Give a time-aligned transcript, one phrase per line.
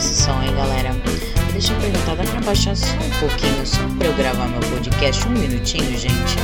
[0.00, 0.90] esse som, hein, galera?
[1.52, 5.28] Deixa eu perguntar, dá pra baixar só um pouquinho, só pra eu gravar meu podcast?
[5.28, 6.36] Um minutinho, gente.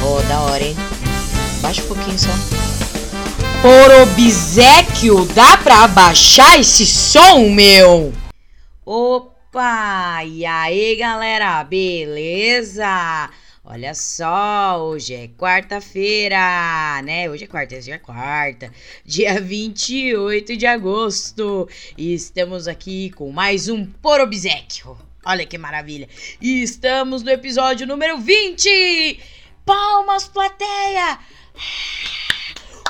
[0.00, 0.76] Oh, da hora, hein?
[1.60, 2.30] Baixa um pouquinho só.
[3.60, 8.12] Por obsequio, dá pra abaixar esse som, meu?
[8.86, 10.22] Opa!
[10.24, 11.64] E aí, galera?
[11.64, 13.28] Beleza?
[13.74, 17.30] Olha só, hoje é quarta-feira, né?
[17.30, 18.70] Hoje é quarta, hoje é quarta,
[19.02, 21.66] dia 28 de agosto.
[21.96, 24.18] E estamos aqui com mais um Por.
[25.24, 26.06] Olha que maravilha.
[26.38, 29.18] E estamos no episódio número 20.
[29.64, 31.18] Palmas, plateia!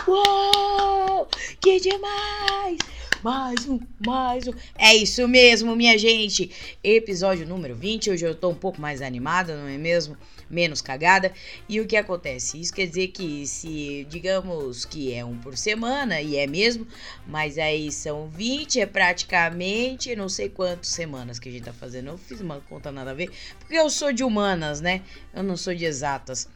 [0.09, 1.29] Uou!
[1.61, 2.79] Que demais!
[3.23, 4.53] Mais um, mais um.
[4.77, 6.51] É isso mesmo, minha gente.
[6.83, 8.11] Episódio número 20.
[8.11, 10.17] Hoje eu tô um pouco mais animada, não é mesmo?
[10.53, 11.33] Menos cagada.
[11.67, 12.61] E o que acontece?
[12.61, 16.87] Isso quer dizer que se, digamos que é um por semana, e é mesmo,
[17.27, 22.09] mas aí são 20, é praticamente não sei quantas semanas que a gente tá fazendo.
[22.09, 25.01] Eu fiz uma conta nada a ver, porque eu sou de humanas, né?
[25.33, 26.47] Eu não sou de exatas.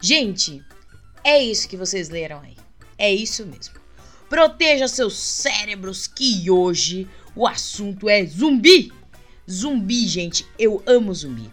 [0.00, 0.64] Gente,
[1.24, 2.56] é isso que vocês leram aí.
[2.96, 3.74] É isso mesmo.
[4.28, 8.92] Proteja seus cérebros que hoje o assunto é zumbi.
[9.50, 11.50] Zumbi, gente, eu amo zumbi.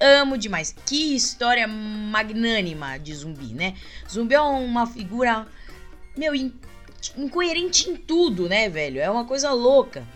[0.00, 0.74] Amo demais.
[0.86, 3.74] Que história magnânima de zumbi, né?
[4.08, 5.46] Zumbi é uma figura,
[6.16, 6.32] meu,
[7.16, 9.00] incoerente em tudo, né, velho?
[9.00, 10.06] É uma coisa louca.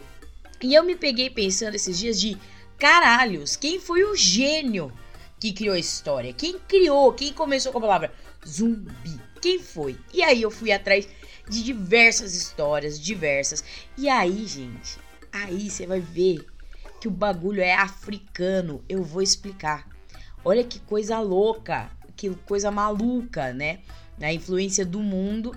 [0.62, 2.38] E eu me peguei pensando esses dias de
[2.78, 4.92] caralhos, quem foi o gênio
[5.40, 6.32] que criou a história?
[6.32, 7.12] Quem criou?
[7.12, 8.12] Quem começou com a palavra
[8.46, 9.20] zumbi?
[9.40, 9.98] Quem foi?
[10.14, 11.08] E aí eu fui atrás
[11.48, 13.64] de diversas histórias, diversas.
[13.98, 14.98] E aí, gente,
[15.32, 16.46] aí você vai ver
[17.02, 18.84] que o bagulho é africano.
[18.88, 19.88] Eu vou explicar.
[20.44, 23.80] Olha que coisa louca, que coisa maluca, né?
[24.20, 25.52] A influência do mundo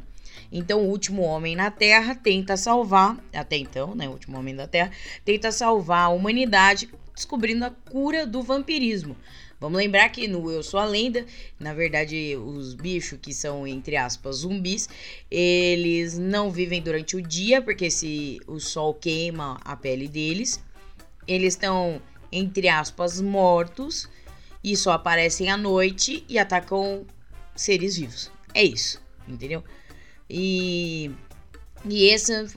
[0.51, 4.09] Então, o último homem na Terra tenta salvar, até então, né?
[4.09, 4.89] O último homem da Terra
[5.23, 9.15] tenta salvar a humanidade descobrindo a cura do vampirismo.
[9.59, 11.25] Vamos lembrar que no Eu Sou a Lenda,
[11.59, 14.87] na verdade, os bichos que são, entre aspas, zumbis,
[15.29, 20.63] eles não vivem durante o dia, porque se o sol queima a pele deles,
[21.27, 24.07] eles estão, entre aspas, mortos
[24.63, 27.05] e só aparecem à noite e atacam
[27.53, 28.31] seres vivos.
[28.53, 29.61] É isso, entendeu?
[30.29, 31.11] E,
[31.83, 32.47] e essa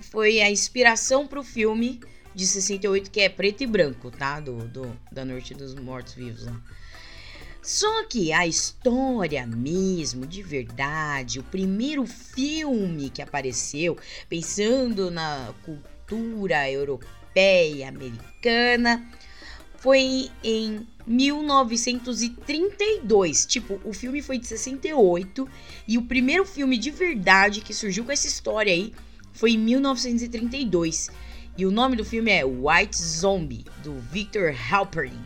[0.00, 2.00] foi a inspiração para o filme
[2.34, 4.40] de 68, que é preto e branco, tá?
[4.40, 6.60] Do, do da Noite dos Mortos Vivos lá.
[7.62, 13.96] Só que a história mesmo, de verdade, o primeiro filme que apareceu,
[14.28, 19.08] pensando na cultura europeia, americana,
[19.76, 23.46] foi em 1932.
[23.46, 25.48] Tipo, o filme foi de 68
[25.86, 28.92] e o primeiro filme de verdade que surgiu com essa história aí
[29.32, 31.10] foi em 1932.
[31.56, 35.24] E o nome do filme é White Zombie, do Victor Halperin.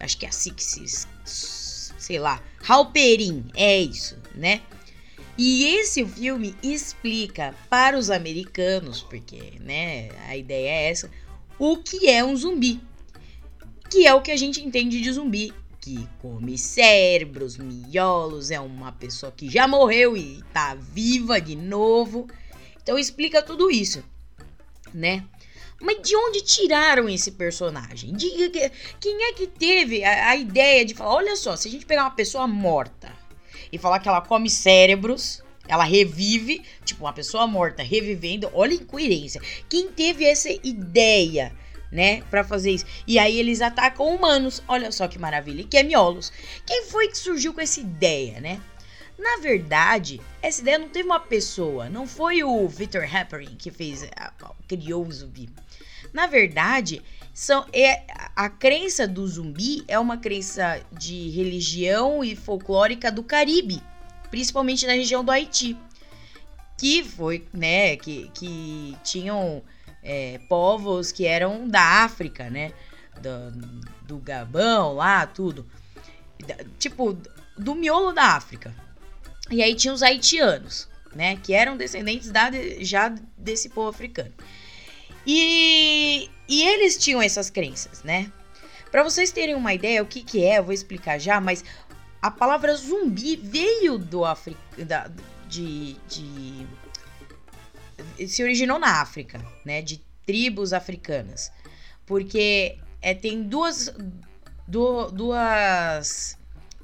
[0.00, 1.06] Acho que é assim que se.
[1.24, 2.42] Sei lá.
[2.66, 4.60] Halperin, é isso, né?
[5.38, 11.10] E esse filme explica para os americanos, porque, né, a ideia é essa,
[11.58, 12.80] o que é um zumbi
[13.94, 18.90] que é o que a gente entende de zumbi, que come cérebros, miolos, é uma
[18.90, 22.26] pessoa que já morreu e tá viva de novo.
[22.82, 24.02] Então explica tudo isso,
[24.92, 25.24] né?
[25.80, 28.12] Mas de onde tiraram esse personagem?
[28.12, 28.30] De,
[29.00, 32.02] quem é que teve a, a ideia de falar: olha só, se a gente pegar
[32.04, 33.12] uma pessoa morta
[33.72, 38.76] e falar que ela come cérebros, ela revive, tipo uma pessoa morta revivendo, olha a
[38.76, 39.40] incoerência.
[39.68, 41.52] Quem teve essa ideia?
[41.94, 42.84] né, para fazer isso.
[43.06, 44.60] E aí eles atacam humanos.
[44.66, 46.32] Olha só que maravilha, que é miolos.
[46.66, 48.60] Quem foi que surgiu com essa ideia, né?
[49.16, 54.04] Na verdade, essa ideia não teve uma pessoa, não foi o Victor Happerin que fez,
[54.66, 55.48] criou o zumbi.
[56.14, 57.02] Na verdade,
[57.34, 58.04] são, é,
[58.36, 63.82] a crença do zumbi é uma crença de religião e folclórica do Caribe,
[64.30, 65.76] principalmente na região do Haiti,
[66.78, 69.60] que foi, né, que, que tinham
[70.04, 72.72] é, povos que eram da África, né?
[73.20, 73.50] Do,
[74.02, 75.66] do Gabão lá, tudo.
[76.78, 77.18] Tipo,
[77.56, 78.74] do miolo da África.
[79.50, 81.36] E aí tinha os haitianos, né?
[81.36, 82.50] Que eram descendentes da,
[82.80, 84.32] já desse povo africano.
[85.26, 88.30] E, e eles tinham essas crenças, né?
[88.90, 91.64] Para vocês terem uma ideia o que, que é, eu vou explicar já, mas
[92.22, 94.58] a palavra zumbi veio do África.
[95.48, 96.66] De, de
[98.26, 99.82] se originou na África, né?
[99.82, 101.52] De tribos africanas.
[102.06, 103.94] Porque é, tem duas,
[104.66, 106.38] du, duas.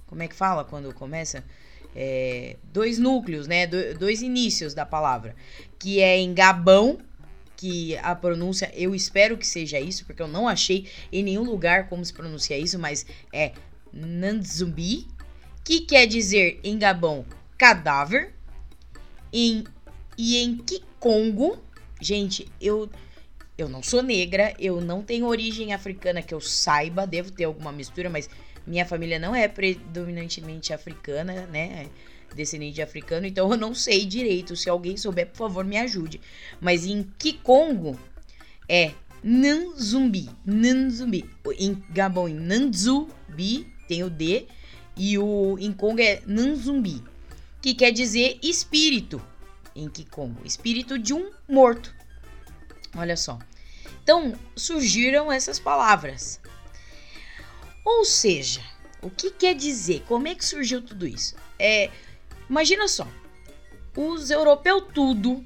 [0.06, 1.44] Como é que fala quando começa?
[1.94, 3.66] É, dois núcleos, né?
[3.66, 5.34] Do, dois inícios da palavra.
[5.78, 6.98] Que é em Gabão,
[7.60, 11.90] que a pronúncia, eu espero que seja isso, porque eu não achei em nenhum lugar
[11.90, 13.52] como se pronuncia isso, mas é
[13.92, 15.06] Nanzumbi,
[15.62, 17.26] que quer dizer em Gabão
[17.58, 18.34] cadáver.
[19.30, 19.64] Em,
[20.16, 21.62] e em Kikongo,
[22.00, 22.88] gente, eu
[23.58, 27.70] eu não sou negra, eu não tenho origem africana que eu saiba, devo ter alguma
[27.70, 28.30] mistura, mas
[28.66, 31.90] minha família não é predominantemente africana, né?
[32.34, 34.56] Descendente de africano, então eu não sei direito.
[34.56, 36.20] Se alguém souber, por favor, me ajude.
[36.60, 37.98] Mas em Kikongo
[38.68, 38.92] é
[39.22, 40.30] Nanzumbi.
[40.44, 41.28] Nanzumbi.
[41.58, 44.46] Em Gabão, em Nanzubi, tem o D.
[44.96, 47.02] E o em Congo é Nanzumbi.
[47.60, 49.20] Que quer dizer espírito
[49.74, 50.46] em Kikongo.
[50.46, 51.94] Espírito de um morto.
[52.96, 53.38] Olha só.
[54.02, 56.40] Então surgiram essas palavras.
[57.84, 58.60] Ou seja,
[59.02, 60.02] o que quer dizer?
[60.06, 61.34] Como é que surgiu tudo isso?
[61.58, 61.90] É,
[62.50, 63.06] imagina só,
[63.96, 65.44] os europeus tudo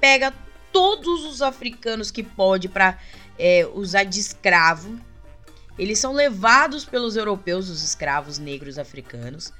[0.00, 0.32] pega
[0.72, 2.98] todos os africanos que pode para
[3.38, 4.98] é, usar de escravo.
[5.78, 9.52] Eles são levados pelos europeus, os escravos negros africanos,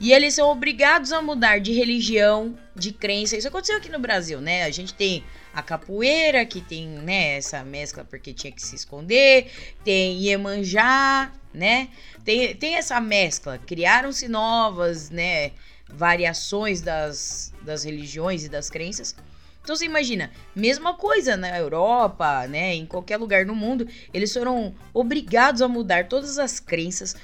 [0.00, 3.36] e eles são obrigados a mudar de religião, de crença.
[3.36, 4.64] Isso aconteceu aqui no Brasil, né?
[4.64, 5.22] A gente tem
[5.52, 9.50] a capoeira, que tem, né, essa mescla porque tinha que se esconder,
[9.84, 11.88] tem Iemanjá, né?
[12.24, 13.58] Tem, tem essa mescla.
[13.58, 15.52] Criaram-se novas, né,
[15.88, 19.14] variações das, das religiões e das crenças.
[19.62, 24.74] Então você imagina, mesma coisa na Europa, né, em qualquer lugar no mundo, eles foram
[24.92, 27.14] obrigados a mudar todas as crenças,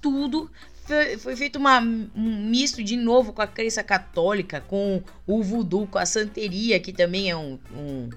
[0.00, 0.50] tudo
[0.84, 5.86] foi, foi feito uma, um misto de novo com a crença católica, com o voodoo,
[5.86, 8.10] com a santeria, que também é um, um.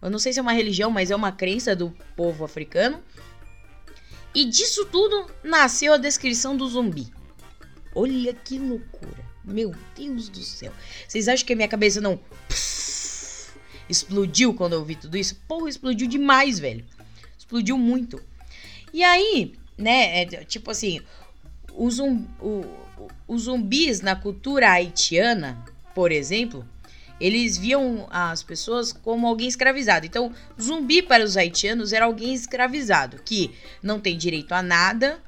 [0.00, 3.00] Eu não sei se é uma religião, mas é uma crença do povo africano.
[4.34, 7.12] E disso tudo nasceu a descrição do zumbi.
[7.94, 9.22] Olha que loucura.
[9.44, 10.72] Meu Deus do céu.
[11.06, 12.18] Vocês acham que a minha cabeça não
[13.88, 15.36] explodiu quando eu ouvi tudo isso?
[15.46, 16.84] Porra, explodiu demais, velho.
[17.36, 18.22] Explodiu muito.
[18.92, 21.00] E aí, né, é, tipo assim,
[21.74, 22.24] os, um,
[23.36, 25.62] zumbis na cultura haitiana,
[25.94, 26.66] por exemplo,
[27.22, 30.04] eles viam as pessoas como alguém escravizado.
[30.04, 35.22] Então, zumbi para os haitianos era alguém escravizado, que não tem direito a nada,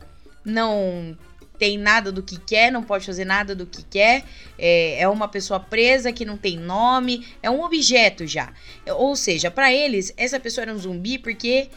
[0.45, 1.17] não
[1.57, 4.25] tem nada do que quer, não pode fazer nada do que quer,
[4.59, 8.53] é, é uma pessoa presa que não tem nome, é um objeto já.
[8.97, 11.69] Ou seja, para eles, essa pessoa era um zumbi porque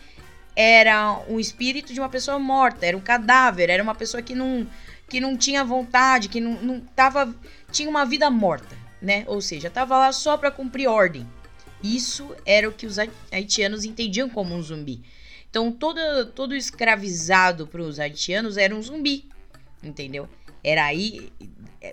[0.55, 4.65] era um espírito de uma pessoa morta, era um cadáver, era uma pessoa que não,
[5.07, 7.31] que não tinha vontade, que não, não tava,
[7.71, 9.23] tinha uma vida morta, né?
[9.27, 11.27] Ou seja, tava lá só para cumprir ordem.
[11.83, 12.97] Isso era o que os
[13.31, 15.03] haitianos entendiam como um zumbi.
[15.49, 15.99] Então, todo,
[16.35, 19.25] todo escravizado para os haitianos era um zumbi,
[19.83, 20.27] entendeu?
[20.63, 21.31] Era aí.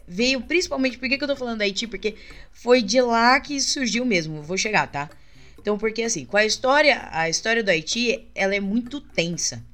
[0.09, 0.99] Veio principalmente.
[0.99, 1.87] Por que, que eu tô falando da Haiti?
[1.87, 2.17] Porque
[2.51, 4.43] foi de lá que surgiu mesmo.
[4.43, 5.09] Vou chegar, tá?
[5.61, 9.65] Então, porque assim, com a história, a história do Haiti, ela é muito tensa,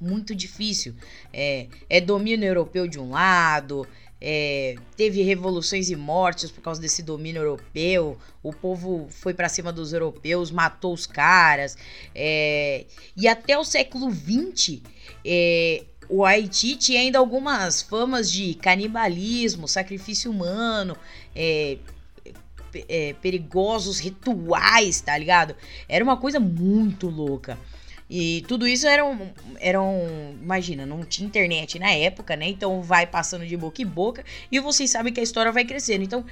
[0.00, 0.94] muito difícil.
[1.32, 3.86] É, é domínio europeu de um lado,
[4.24, 8.16] é, teve revoluções e mortes por causa desse domínio europeu.
[8.40, 11.76] O povo foi para cima dos europeus, matou os caras.
[12.14, 12.86] É,
[13.16, 14.80] e até o século XX,
[15.24, 20.96] é, o Haiti tinha ainda algumas famas de canibalismo, sacrifício humano,
[21.34, 21.78] é,
[22.88, 25.56] é, perigosos rituais, tá ligado?
[25.88, 27.58] Era uma coisa muito louca.
[28.14, 30.36] E tudo isso era um, era um.
[30.42, 32.46] Imagina, não tinha internet na época, né?
[32.46, 36.04] Então vai passando de boca em boca e vocês sabem que a história vai crescendo.
[36.04, 36.22] Então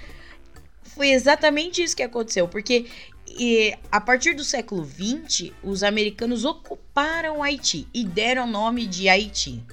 [0.83, 2.85] foi exatamente isso que aconteceu, porque
[3.27, 9.09] e, a partir do século XX, os americanos ocuparam Haiti e deram o nome de
[9.09, 9.65] Haiti.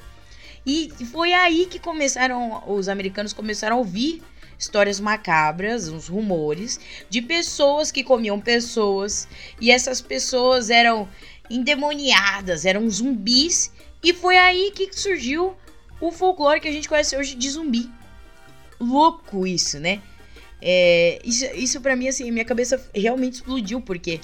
[0.65, 4.23] E foi aí que começaram, os americanos começaram a ouvir
[4.57, 9.27] histórias macabras, uns rumores de pessoas que comiam pessoas
[9.61, 11.07] e essas pessoas eram
[11.49, 13.71] endemoniadas, eram zumbis
[14.03, 15.55] e foi aí que surgiu
[15.99, 17.89] o folclore que a gente conhece hoje de zumbi.
[18.79, 20.01] Louco isso, né?
[20.61, 24.19] É, isso isso para mim, assim, minha cabeça realmente explodiu, porque,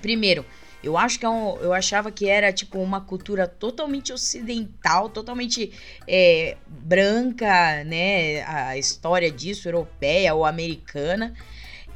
[0.00, 0.44] primeiro,
[0.84, 5.72] eu acho que é um, eu achava que era tipo uma cultura totalmente ocidental, totalmente
[6.06, 8.42] é, branca, né?
[8.42, 11.34] A história disso, europeia ou americana.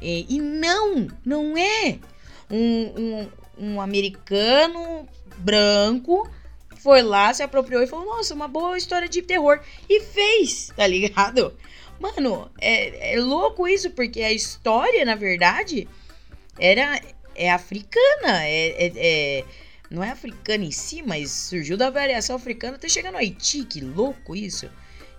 [0.01, 1.99] E, e não, não é.
[2.49, 3.27] Um, um,
[3.59, 6.29] um americano branco
[6.77, 9.59] foi lá, se apropriou e falou: Nossa, uma boa história de terror.
[9.87, 11.53] E fez, tá ligado?
[11.99, 15.87] Mano, é, é louco isso, porque a história, na verdade,
[16.57, 17.01] era
[17.35, 18.45] é africana.
[18.45, 19.45] É, é, é,
[19.89, 23.65] não é africana em si, mas surgiu da variação africana até chegar no Haiti.
[23.65, 24.69] Que louco isso.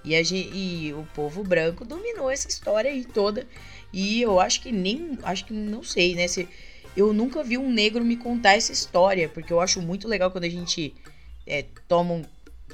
[0.03, 3.47] E, a, e o povo branco dominou essa história aí toda.
[3.93, 5.19] E eu acho que nem.
[5.23, 6.27] Acho que não sei, né?
[6.29, 6.49] Se,
[6.97, 9.29] eu nunca vi um negro me contar essa história.
[9.29, 10.95] Porque eu acho muito legal quando a gente
[11.47, 12.25] é, toma um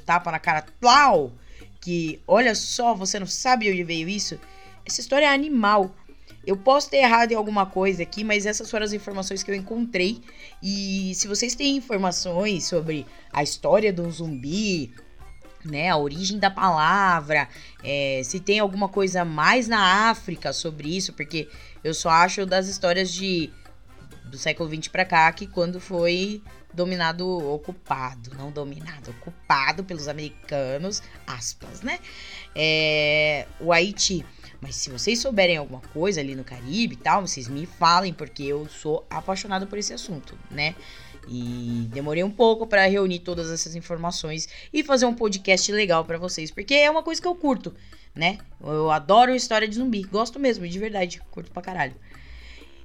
[0.05, 0.65] tapa na cara.
[0.79, 1.31] Plau!
[1.79, 4.39] Que olha só, você não sabe onde veio isso.
[4.85, 5.95] Essa história é animal.
[6.45, 9.55] Eu posso ter errado em alguma coisa aqui, mas essas foram as informações que eu
[9.55, 10.21] encontrei.
[10.63, 14.93] E se vocês têm informações sobre a história do zumbi,
[15.65, 17.49] né, a origem da palavra,
[17.83, 21.49] é, se tem alguma coisa mais na África sobre isso, porque
[21.83, 23.51] eu só acho das histórias de
[24.27, 26.41] do século XX para cá que quando foi
[26.73, 31.99] dominado, ocupado, não dominado, ocupado pelos americanos, aspas, né?
[32.55, 34.25] É, o Haiti
[34.61, 38.43] mas se vocês souberem alguma coisa ali no Caribe e tal, vocês me falem, porque
[38.43, 40.75] eu sou apaixonado por esse assunto, né?
[41.27, 46.17] E demorei um pouco para reunir todas essas informações e fazer um podcast legal para
[46.17, 47.75] vocês, porque é uma coisa que eu curto,
[48.15, 48.39] né?
[48.61, 51.95] Eu adoro história de zumbi, gosto mesmo, de verdade, curto pra caralho.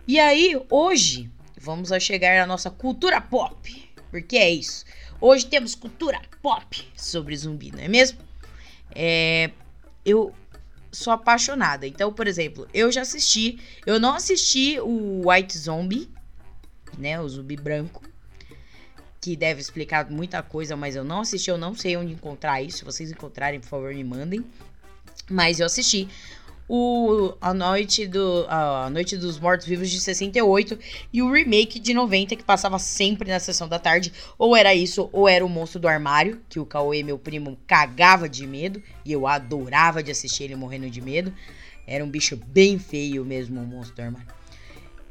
[0.07, 4.85] E aí, hoje, vamos a chegar à nossa cultura pop, porque é isso.
[5.21, 8.19] Hoje temos cultura pop sobre zumbi, não é mesmo?
[8.93, 9.53] É,
[10.05, 10.35] eu
[10.91, 11.87] sou apaixonada.
[11.87, 16.11] Então, por exemplo, eu já assisti, eu não assisti o White Zombie,
[16.99, 18.03] né, o zumbi branco,
[19.21, 22.79] que deve explicar muita coisa, mas eu não assisti, eu não sei onde encontrar isso.
[22.79, 24.45] Se vocês encontrarem, por favor, me mandem.
[25.31, 26.09] Mas eu assisti
[26.69, 30.79] o A Noite, do, a Noite dos Mortos Vivos de 68
[31.13, 34.13] e o remake de 90 que passava sempre na sessão da tarde.
[34.39, 38.29] Ou era isso, ou era o Monstro do Armário, que o Cauê, meu primo, cagava
[38.29, 41.33] de medo e eu adorava de assistir ele morrendo de medo.
[41.87, 44.43] Era um bicho bem feio mesmo, o Monstro do Armário.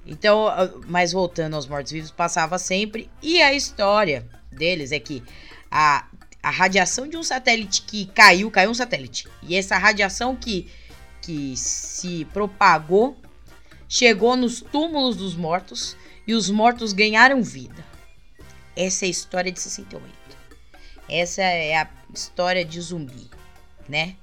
[0.05, 0.47] Então,
[0.87, 3.09] mas voltando aos mortos-vivos, passava sempre.
[3.21, 5.21] E a história deles é que
[5.69, 6.07] a,
[6.41, 9.27] a radiação de um satélite que caiu, caiu um satélite.
[9.43, 10.67] E essa radiação que
[11.21, 13.17] que se propagou
[13.91, 17.83] chegou nos túmulos dos mortos e os mortos ganharam vida.
[18.73, 20.05] Essa é a história de 68.
[21.09, 23.29] Essa é a história de zumbi,
[23.89, 24.15] né?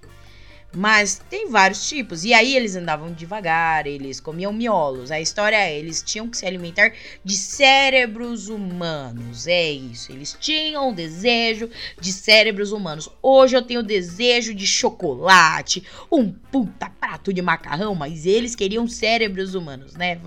[0.74, 2.24] Mas tem vários tipos.
[2.24, 5.10] E aí eles andavam devagar, eles comiam miolos.
[5.10, 6.92] A história é, eles tinham que se alimentar
[7.24, 9.46] de cérebros humanos.
[9.46, 10.12] É isso.
[10.12, 13.08] Eles tinham o desejo de cérebros humanos.
[13.22, 15.82] Hoje eu tenho desejo de chocolate,
[16.12, 20.20] um puta prato de macarrão, mas eles queriam cérebros humanos, né?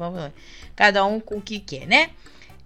[0.75, 2.09] Cada um com o que quer, né?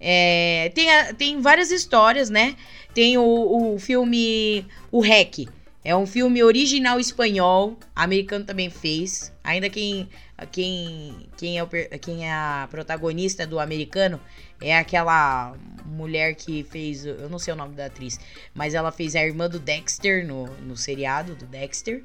[0.00, 2.56] É, tem, tem várias histórias, né?
[2.94, 5.46] Tem o, o filme O Rec
[5.86, 9.32] é um filme original espanhol, americano também fez.
[9.44, 10.08] Ainda quem
[10.50, 11.68] quem quem é, o,
[12.00, 14.20] quem é a protagonista do americano
[14.60, 18.18] é aquela mulher que fez, eu não sei o nome da atriz,
[18.52, 22.02] mas ela fez a irmã do Dexter no, no seriado do Dexter.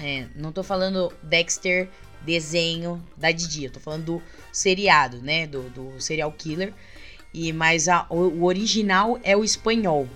[0.00, 1.88] É, não tô falando Dexter
[2.22, 6.74] desenho da Didi, eu tô falando do seriado, né, do, do serial killer.
[7.32, 10.08] E mas a, o, o original é o espanhol,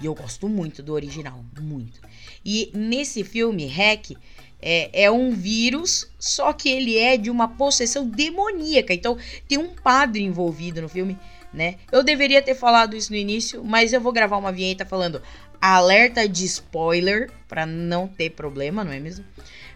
[0.00, 2.00] e eu gosto muito do original, muito.
[2.44, 4.12] E nesse filme, Hack
[4.60, 8.92] é, é, um vírus, só que ele é de uma possessão demoníaca.
[8.92, 11.18] Então tem um padre envolvido no filme,
[11.52, 11.76] né?
[11.90, 15.22] Eu deveria ter falado isso no início, mas eu vou gravar uma vinheta falando
[15.60, 19.24] alerta de spoiler para não ter problema, não é mesmo?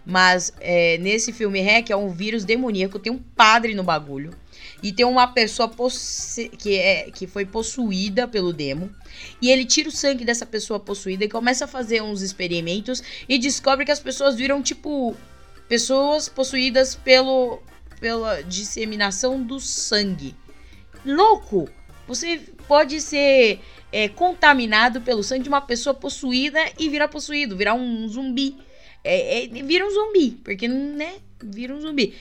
[0.04, 4.30] Mas é, nesse filme Hack é um vírus demoníaco, tem um padre no bagulho.
[4.82, 5.70] E tem uma pessoa
[6.58, 8.90] que, é, que foi possuída pelo demo.
[9.40, 13.02] E ele tira o sangue dessa pessoa possuída e começa a fazer uns experimentos.
[13.28, 15.16] E descobre que as pessoas viram, tipo,
[15.68, 17.62] pessoas possuídas pelo,
[18.00, 20.34] pela disseminação do sangue.
[21.04, 21.68] Louco!
[22.06, 23.60] Você pode ser
[23.92, 28.56] é, contaminado pelo sangue de uma pessoa possuída e virar possuído, virar um zumbi.
[29.04, 31.14] É, é, vira um zumbi, porque, né?
[31.42, 32.14] Vira um zumbi.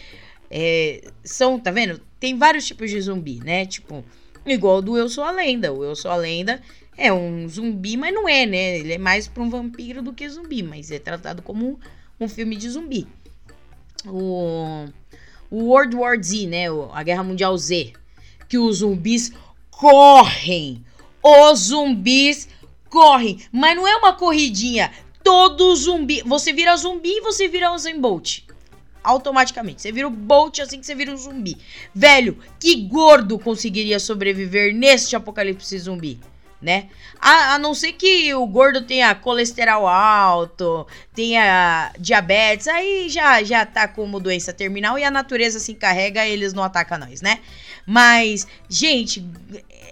[0.49, 2.01] É, são, tá vendo?
[2.19, 3.65] Tem vários tipos de zumbi, né?
[3.65, 4.03] Tipo,
[4.45, 5.71] igual do Eu Sou a Lenda.
[5.71, 6.61] O Eu Sou a Lenda
[6.97, 8.79] é um zumbi, mas não é, né?
[8.79, 12.27] Ele é mais pra um vampiro do que zumbi, mas é tratado como um, um
[12.27, 13.07] filme de zumbi.
[14.05, 14.85] O,
[15.49, 16.65] o World War Z, né?
[16.91, 17.93] A Guerra Mundial Z.
[18.47, 19.31] Que os zumbis
[19.71, 20.83] correm.
[21.23, 22.49] Os zumbis
[22.89, 23.39] correm.
[23.51, 24.91] Mas não é uma corridinha
[25.23, 26.21] todo zumbi.
[26.25, 28.41] Você vira zumbi e você vira Usain Bolt.
[29.03, 29.81] Automaticamente.
[29.81, 31.57] Você vira o Bolt assim que você vira um zumbi.
[31.93, 36.19] Velho, que gordo conseguiria sobreviver neste apocalipse zumbi?
[36.61, 36.89] Né?
[37.21, 43.65] A, a não ser que o gordo tenha colesterol alto, tenha diabetes, aí já, já
[43.65, 47.39] tá como doença terminal e a natureza se encarrega, eles não atacam nós, né?
[47.85, 49.25] Mas, gente,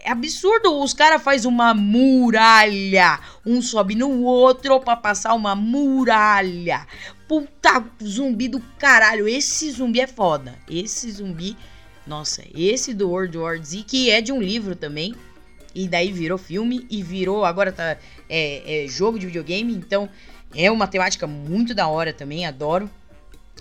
[0.04, 0.80] é absurdo.
[0.82, 3.20] Os caras fazem uma muralha.
[3.46, 6.86] Um sobe no outro pra passar uma muralha.
[7.28, 9.28] Puta zumbi do caralho.
[9.28, 10.56] Esse zumbi é foda.
[10.70, 11.58] Esse zumbi.
[12.06, 15.14] Nossa, esse do World War Z, que é de um livro também.
[15.76, 17.44] E daí virou filme e virou.
[17.44, 17.98] Agora tá.
[18.30, 19.74] É, é jogo de videogame.
[19.74, 20.10] Então
[20.56, 22.46] é uma temática muito da hora também.
[22.46, 22.90] Adoro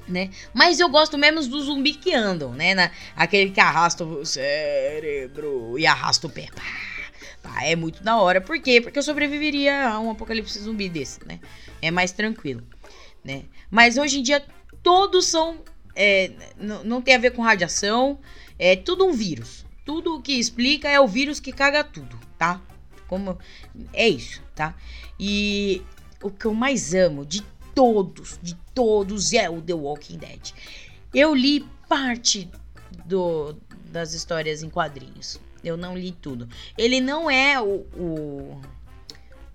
[0.08, 0.30] né?
[0.54, 2.74] Mas eu gosto menos dos zumbis que andam, né?
[2.74, 6.48] Na, aquele que arrasta o cérebro e arrasta o pé.
[6.54, 6.62] Pá,
[7.42, 8.40] pá, é muito da hora.
[8.40, 8.80] Por quê?
[8.80, 11.40] Porque eu sobreviveria a um apocalipse zumbi desse, né?
[11.82, 12.62] É mais tranquilo,
[13.26, 13.44] né?
[13.70, 14.42] Mas hoje em dia
[14.82, 15.58] todos são.
[15.94, 16.30] É,
[16.84, 18.18] não tem a ver com radiação.
[18.58, 19.66] É tudo um vírus.
[19.84, 22.60] Tudo o que explica é o vírus que caga tudo, tá?
[23.08, 23.38] Como
[23.92, 24.74] é isso, tá?
[25.18, 25.82] E
[26.22, 27.42] o que eu mais amo de
[27.74, 30.52] todos, de todos, é o The Walking Dead.
[31.14, 32.50] Eu li parte
[33.04, 33.56] do,
[33.90, 35.40] das histórias em quadrinhos.
[35.62, 36.48] Eu não li tudo.
[36.76, 38.60] Ele não é o, o,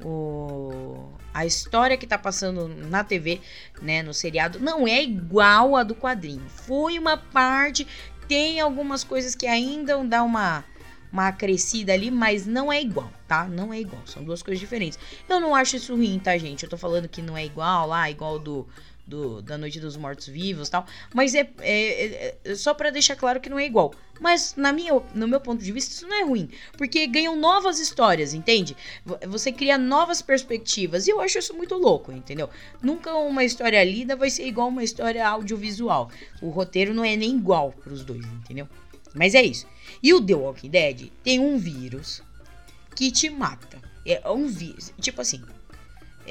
[0.04, 0.91] o
[1.34, 3.42] a história que tá passando na TV,
[3.82, 6.44] né, no seriado, não é igual a do quadrinho.
[6.50, 7.88] Foi uma parte,
[8.28, 10.64] tem algumas coisas que ainda dá uma
[11.12, 13.44] uma crescida ali, mas não é igual, tá?
[13.44, 14.98] Não é igual, são duas coisas diferentes.
[15.28, 16.64] Eu não acho isso ruim, tá, gente?
[16.64, 18.66] Eu tô falando que não é igual lá, igual do,
[19.12, 23.42] do da Noite dos Mortos Vivos tal, mas é, é, é, só para deixar claro
[23.42, 23.94] que não é igual.
[24.20, 27.80] Mas na minha, no meu ponto de vista, isso não é ruim, porque ganham novas
[27.80, 28.78] histórias, entende?
[29.28, 32.48] Você cria novas perspectivas e eu acho isso muito louco, entendeu?
[32.82, 36.10] Nunca uma história lida vai ser igual uma história audiovisual.
[36.42, 38.70] O roteiro não é nem igual para os dois, entendeu?
[39.14, 39.68] Mas é isso.
[40.02, 42.22] E o The Walking Dead tem um vírus
[42.96, 43.82] que te mata.
[44.06, 44.94] É um vírus.
[45.00, 45.42] Tipo assim.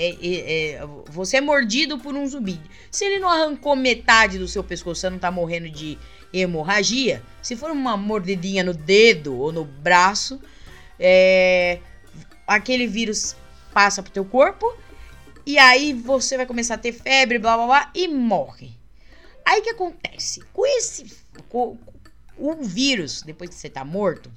[0.02, 2.58] É, é, é, você é mordido por um zumbi.
[2.90, 5.98] Se ele não arrancou metade do seu pescoço, você não tá morrendo de
[6.32, 7.22] hemorragia.
[7.42, 10.40] Se for uma mordidinha no dedo ou no braço,
[10.98, 11.80] é,
[12.46, 13.36] aquele vírus
[13.74, 14.74] passa pro teu corpo.
[15.44, 18.70] E aí você vai começar a ter febre, blá blá blá, e morre.
[19.44, 20.40] Aí que acontece?
[20.50, 21.12] Com esse.
[21.50, 21.76] Com,
[22.38, 24.32] o vírus, depois que você tá morto,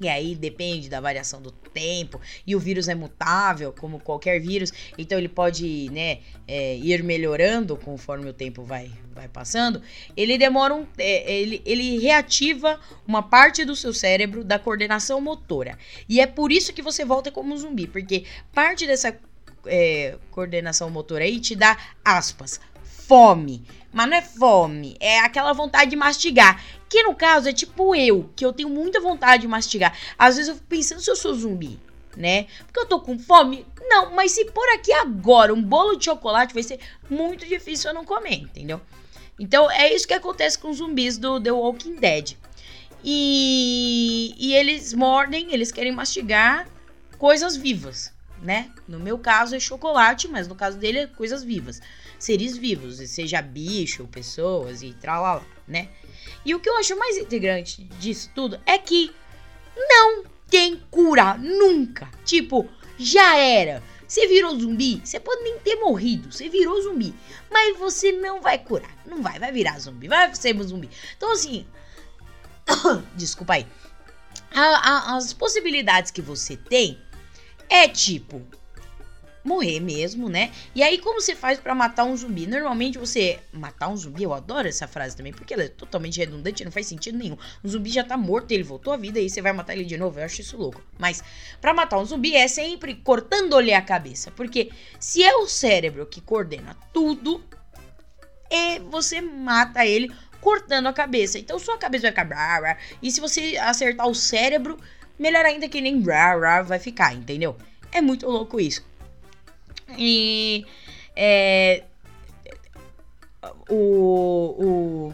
[0.00, 2.20] e aí depende da variação do tempo.
[2.46, 4.72] E o vírus é mutável, como qualquer vírus.
[4.96, 9.82] Então ele pode, né, é, ir melhorando conforme o tempo vai, vai passando.
[10.16, 10.86] Ele demora um.
[10.98, 15.78] É, ele, ele reativa uma parte do seu cérebro da coordenação motora.
[16.08, 17.86] E é por isso que você volta como um zumbi.
[17.86, 19.16] Porque parte dessa
[19.66, 22.60] é, coordenação motora aí te dá aspas.
[23.12, 23.62] Fome.
[23.92, 26.64] Mas não é fome, é aquela vontade de mastigar.
[26.88, 29.94] Que no caso é tipo eu, que eu tenho muita vontade de mastigar.
[30.18, 31.78] Às vezes eu fico pensando se eu sou zumbi,
[32.16, 32.46] né?
[32.64, 33.66] Porque eu tô com fome.
[33.82, 37.94] Não, mas se por aqui agora um bolo de chocolate vai ser muito difícil eu
[37.94, 38.80] não comer, entendeu?
[39.38, 42.38] Então é isso que acontece com os zumbis do The Walking Dead.
[43.04, 46.66] E, e eles mordem, eles querem mastigar
[47.18, 48.10] coisas vivas,
[48.42, 48.70] né?
[48.88, 51.82] No meu caso é chocolate, mas no caso dele é coisas vivas.
[52.22, 55.88] Seres vivos, seja bicho, pessoas e tal, né?
[56.44, 59.12] E o que eu acho mais integrante disso tudo é que
[59.76, 62.08] não tem cura nunca.
[62.24, 63.82] Tipo, já era.
[64.06, 67.12] Você virou zumbi, você pode nem ter morrido, você virou zumbi,
[67.50, 70.88] mas você não vai curar, não vai, vai virar zumbi, vai ser zumbi.
[71.16, 71.66] Então assim,
[73.16, 73.66] desculpa aí,
[74.54, 77.02] a, a, as possibilidades que você tem
[77.68, 78.46] é tipo,
[79.44, 80.52] morrer mesmo, né?
[80.74, 82.46] E aí, como você faz para matar um zumbi?
[82.46, 83.40] Normalmente você.
[83.52, 86.86] Matar um zumbi, eu adoro essa frase também, porque ela é totalmente redundante, não faz
[86.86, 87.36] sentido nenhum.
[87.64, 89.96] Um zumbi já tá morto, ele voltou à vida e você vai matar ele de
[89.96, 90.18] novo.
[90.18, 90.82] Eu acho isso louco.
[90.98, 91.22] Mas,
[91.60, 94.30] para matar um zumbi é sempre cortando-lhe a cabeça.
[94.30, 97.42] Porque se é o cérebro que coordena tudo,
[98.50, 101.38] e você mata ele cortando a cabeça.
[101.38, 102.78] Então sua cabeça vai ficar.
[103.00, 104.78] E se você acertar o cérebro,
[105.18, 107.56] melhor ainda que nem vai ficar, entendeu?
[107.90, 108.84] É muito louco isso.
[109.98, 110.64] E
[111.14, 111.84] é,
[113.68, 115.12] o,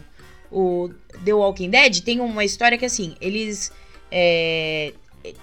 [0.51, 0.91] o, o
[1.25, 3.73] The Walking Dead tem uma história que assim, eles
[4.11, 4.95] é,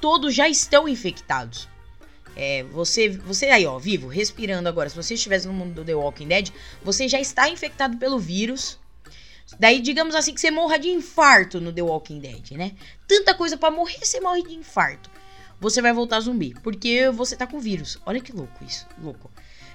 [0.01, 1.67] todos já estão infectados.
[2.35, 4.89] É, você, você aí, ó, vivo, respirando agora.
[4.89, 6.49] Se você estivesse no mundo do The Walking Dead,
[6.83, 8.77] você já está infectado pelo vírus.
[9.57, 12.73] Daí, digamos assim, que você morra de infarto no The Walking Dead, né?
[13.07, 15.09] Tanta coisa para morrer, você morre de infarto
[15.59, 16.53] você vai voltar zumbi.
[16.63, 17.99] Porque você tá com vírus.
[18.05, 18.87] Olha que louco isso.
[19.01, 19.31] Louco.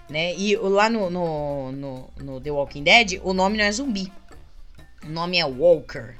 [0.09, 0.35] Né?
[0.35, 4.13] E lá no, no, no, no The Walking Dead, o nome não é zumbi.
[5.05, 6.15] O nome é Walker.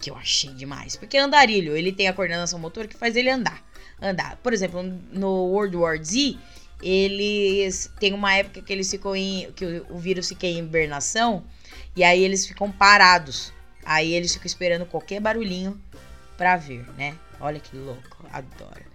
[0.00, 0.96] Que eu achei demais.
[0.96, 3.62] Porque é andarilho, ele tem a coordenação motor que faz ele andar.
[4.00, 4.36] Andar.
[4.42, 6.36] Por exemplo, no World War Z,
[6.82, 7.90] eles.
[8.00, 9.52] Tem uma época que eles ficam em.
[9.52, 11.44] que o, o vírus fica em hibernação.
[11.96, 13.52] E aí eles ficam parados.
[13.84, 15.80] Aí eles ficam esperando qualquer barulhinho
[16.36, 17.16] pra ver, né?
[17.40, 18.26] Olha que louco.
[18.32, 18.93] Adoro.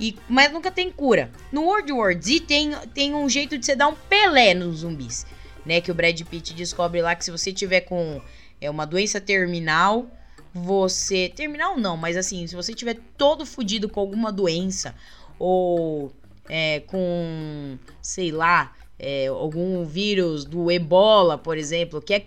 [0.00, 1.30] E, mas nunca tem cura.
[1.50, 5.26] No World War Z tem, tem um jeito de você dar um Pelé nos zumbis.
[5.64, 8.20] Né, que o Brad Pitt descobre lá que se você tiver com
[8.60, 10.10] é, uma doença terminal,
[10.52, 11.28] você.
[11.28, 14.92] Terminal não, mas assim, se você tiver todo fudido com alguma doença,
[15.38, 16.12] ou
[16.48, 22.24] é, com, sei lá, é, algum vírus do ebola, por exemplo, que é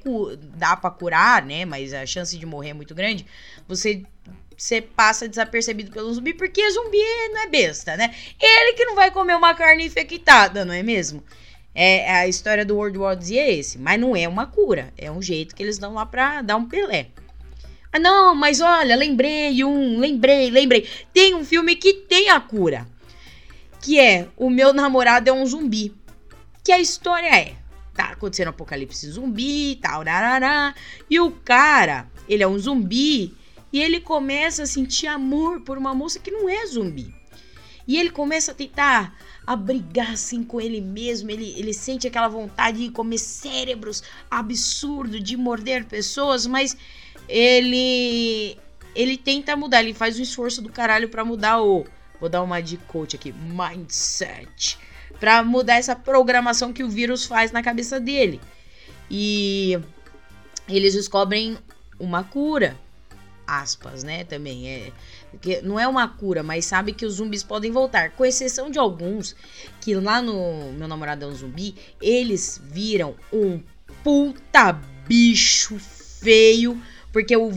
[0.56, 1.63] dá para curar, né?
[1.63, 3.25] Mas a chance de morrer é muito grande.
[3.67, 4.04] Você
[4.58, 6.98] você passa desapercebido pelo zumbi, porque zumbi
[7.32, 8.13] não é besta, né?
[8.39, 11.24] Ele que não vai comer uma carne infectada, não é mesmo?
[11.74, 15.12] É, a história do World War Z é esse, mas não é uma cura, é
[15.12, 17.08] um jeito que eles dão lá pra dar um Pelé.
[17.91, 20.88] Ah, não, mas olha, lembrei um, lembrei, lembrei.
[21.13, 22.88] Tem um filme que tem a cura,
[23.82, 25.94] que é O Meu Namorado é um Zumbi.
[26.63, 27.56] Que a história é,
[27.96, 30.76] tá acontecendo um apocalipse zumbi tal, rarará,
[31.10, 33.34] e o cara, ele é um zumbi
[33.71, 37.13] e ele começa a sentir amor por uma moça que não é zumbi.
[37.88, 41.30] E ele começa a tentar abrigar assim com ele mesmo.
[41.30, 46.75] Ele, ele sente aquela vontade de comer cérebros absurdo, de morder pessoas, mas
[47.28, 48.58] ele
[48.95, 51.86] ele tenta mudar, ele faz um esforço do caralho para mudar o
[52.19, 54.80] vou dar uma de coach aqui, mindset,
[55.19, 58.39] para mudar essa programação que o vírus faz na cabeça dele.
[59.12, 59.78] E
[60.67, 61.58] eles descobrem
[61.99, 62.78] uma cura
[63.47, 64.23] aspas, né?
[64.23, 64.91] Também é
[65.41, 68.79] que não é uma cura, mas sabe que os zumbis podem voltar, com exceção de
[68.79, 69.36] alguns
[69.81, 73.62] que lá no meu namorado é um zumbi, eles viram um
[74.03, 74.73] puta
[75.08, 76.81] bicho feio,
[77.12, 77.49] porque o,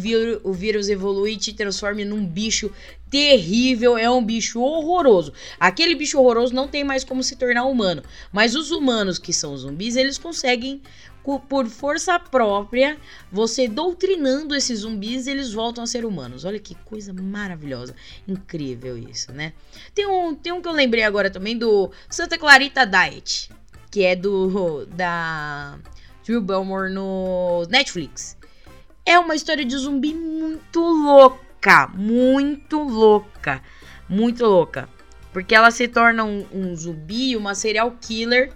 [0.45, 2.71] o vírus evolui e te transforma num bicho
[3.11, 5.33] terrível, é um bicho horroroso.
[5.59, 9.57] Aquele bicho horroroso não tem mais como se tornar humano, mas os humanos que são
[9.57, 10.83] zumbis, eles conseguem
[11.37, 12.97] por força própria,
[13.31, 16.45] você doutrinando esses zumbis, eles voltam a ser humanos.
[16.45, 17.95] Olha que coisa maravilhosa.
[18.27, 19.53] Incrível isso, né?
[19.95, 23.51] Tem um, tem um que eu lembrei agora também do Santa Clarita Diet,
[23.91, 25.79] que é do da
[26.25, 28.37] Drew Belmore no Netflix.
[29.05, 33.61] É uma história de zumbi muito louca, muito louca,
[34.09, 34.89] muito louca.
[35.33, 38.53] Porque ela se torna um, um zumbi, uma serial killer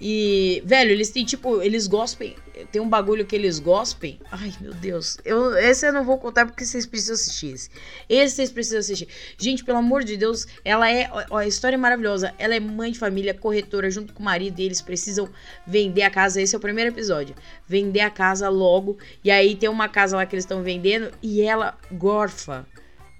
[0.00, 2.36] e, velho, eles têm tipo, eles gospem.
[2.70, 4.18] Tem um bagulho que eles gospem.
[4.30, 5.18] Ai, meu Deus.
[5.24, 7.70] Eu, esse eu não vou contar porque vocês precisam assistir esse.
[8.08, 9.08] Esse vocês precisam assistir.
[9.38, 11.10] Gente, pelo amor de Deus, ela é.
[11.30, 12.34] Ó, a história é maravilhosa.
[12.38, 14.58] Ela é mãe de família, corretora, junto com o marido.
[14.58, 15.28] E eles precisam
[15.66, 16.40] vender a casa.
[16.40, 17.34] Esse é o primeiro episódio.
[17.66, 18.98] Vender a casa logo.
[19.22, 21.10] E aí tem uma casa lá que eles estão vendendo.
[21.22, 22.66] E ela gorfa.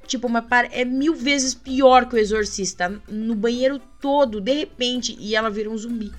[0.06, 3.00] Tipo, uma é mil vezes pior que o exorcista.
[3.08, 5.16] No banheiro todo, de repente.
[5.18, 6.12] E ela vira um zumbi.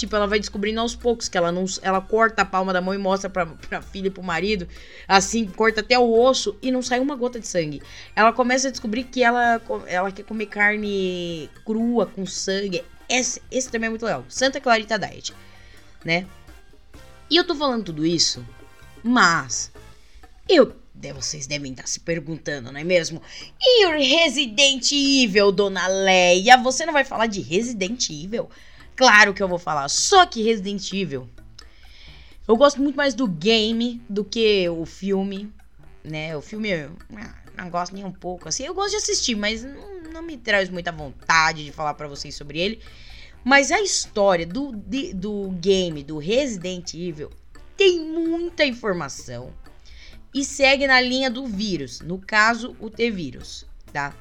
[0.00, 1.66] Tipo, ela vai descobrindo aos poucos que ela não.
[1.82, 4.66] Ela corta a palma da mão e mostra pra, pra filha e pro marido.
[5.06, 7.82] Assim, corta até o osso e não sai uma gota de sangue.
[8.16, 12.82] Ela começa a descobrir que ela, ela quer comer carne crua, com sangue.
[13.10, 14.24] Esse, esse também é muito legal.
[14.26, 15.34] Santa Clarita Diet,
[16.02, 16.26] né?
[17.28, 18.42] E eu tô falando tudo isso,
[19.04, 19.70] mas.
[20.48, 20.80] Eu
[21.14, 23.22] vocês devem estar se perguntando, não é mesmo?
[23.58, 26.58] E o Resident Evil, dona Leia?
[26.58, 28.50] Você não vai falar de Resident Evil?
[29.00, 29.88] Claro que eu vou falar.
[29.88, 31.26] Só que Resident Evil.
[32.46, 35.50] Eu gosto muito mais do game do que o filme.
[36.04, 36.36] Né?
[36.36, 36.70] O filme
[37.16, 38.46] ah, não gosto nem um pouco.
[38.46, 42.08] Assim, eu gosto de assistir, mas não, não me traz muita vontade de falar para
[42.08, 42.78] vocês sobre ele.
[43.42, 47.30] Mas a história do, de, do game do Resident Evil
[47.78, 49.50] tem muita informação
[50.34, 54.14] e segue na linha do vírus, no caso, o T-vírus, tá?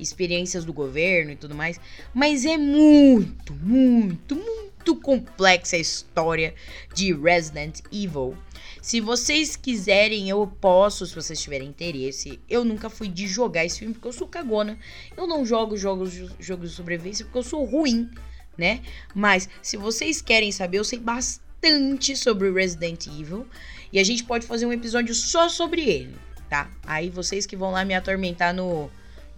[0.00, 1.80] Experiências do governo e tudo mais.
[2.14, 6.54] Mas é muito, muito, muito complexa a história
[6.94, 8.36] de Resident Evil.
[8.80, 12.40] Se vocês quiserem, eu posso, se vocês tiverem interesse.
[12.48, 14.78] Eu nunca fui de jogar esse filme porque eu sou cagona.
[15.16, 18.10] Eu não jogo jogos, jogos de sobrevivência porque eu sou ruim,
[18.56, 18.80] né?
[19.14, 23.46] Mas se vocês querem saber, eu sei bastante sobre Resident Evil.
[23.92, 26.14] E a gente pode fazer um episódio só sobre ele,
[26.48, 26.70] tá?
[26.86, 28.90] Aí vocês que vão lá me atormentar no,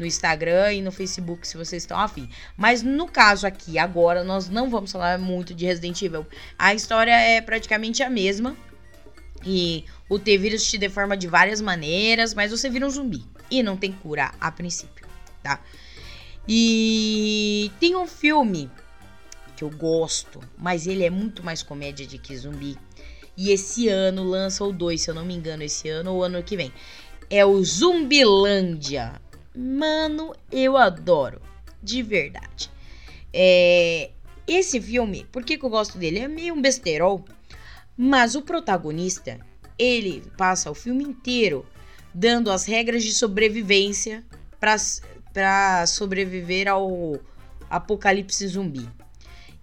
[0.02, 2.28] no Instagram e no Facebook se vocês estão afim.
[2.56, 6.26] Mas no caso aqui, agora, nós não vamos falar muito de Resident Evil.
[6.58, 8.56] A história é praticamente a mesma.
[9.44, 13.24] E o T-vírus te deforma de várias maneiras, mas você vira um zumbi.
[13.48, 15.06] E não tem cura a princípio,
[15.42, 15.60] tá?
[16.48, 18.70] E tem um filme
[19.56, 22.76] que eu gosto, mas ele é muito mais comédia de que zumbi,
[23.36, 26.42] e esse ano lança o 2, se eu não me engano, esse ano ou ano
[26.42, 26.72] que vem.
[27.30, 29.20] É o Zumbilândia.
[29.54, 31.40] Mano, eu adoro.
[31.82, 32.70] De verdade.
[33.32, 34.10] É,
[34.46, 36.20] esse filme, por que, que eu gosto dele?
[36.20, 37.24] É meio um besterol.
[37.96, 39.38] Mas o protagonista,
[39.78, 41.66] ele passa o filme inteiro
[42.14, 44.24] dando as regras de sobrevivência
[44.60, 47.18] para sobreviver ao
[47.68, 48.88] apocalipse zumbi.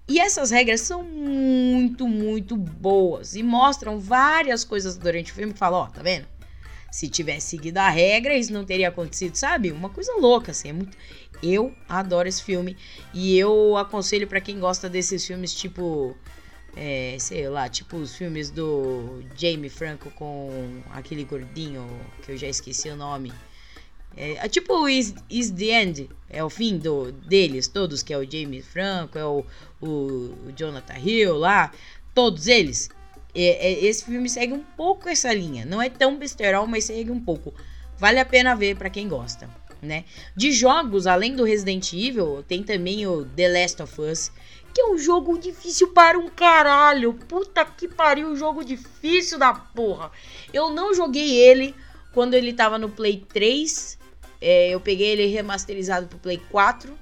[0.07, 5.81] E essas regras são muito, muito boas e mostram várias coisas durante o filme falam,
[5.81, 6.27] ó, tá vendo?
[6.91, 9.71] Se tivesse seguido a regra, isso não teria acontecido, sabe?
[9.71, 10.97] Uma coisa louca, assim, é muito...
[11.41, 12.75] Eu adoro esse filme
[13.13, 16.15] e eu aconselho para quem gosta desses filmes tipo...
[16.75, 21.83] É, sei lá, tipo os filmes do Jamie Franco com aquele gordinho
[22.21, 23.33] que eu já esqueci o nome.
[24.15, 28.17] É, é, tipo is, is the End, é o fim do, deles todos, que é
[28.17, 29.45] o Jamie Franco, é o,
[29.81, 31.71] o, Jonathan Hill lá,
[32.13, 32.89] todos eles.
[33.33, 37.11] É, é, esse filme segue um pouco essa linha, não é tão besterol, mas segue
[37.11, 37.53] um pouco.
[37.97, 39.49] Vale a pena ver para quem gosta,
[39.81, 40.05] né?
[40.35, 44.31] De jogos, além do Resident Evil, tem também o The Last of Us,
[44.73, 47.13] que é um jogo difícil para um caralho.
[47.13, 50.11] Puta que pariu, um jogo difícil da porra.
[50.53, 51.75] Eu não joguei ele
[52.13, 53.99] quando ele tava no Play 3
[54.41, 56.97] é, eu peguei ele remasterizado pro Play 4,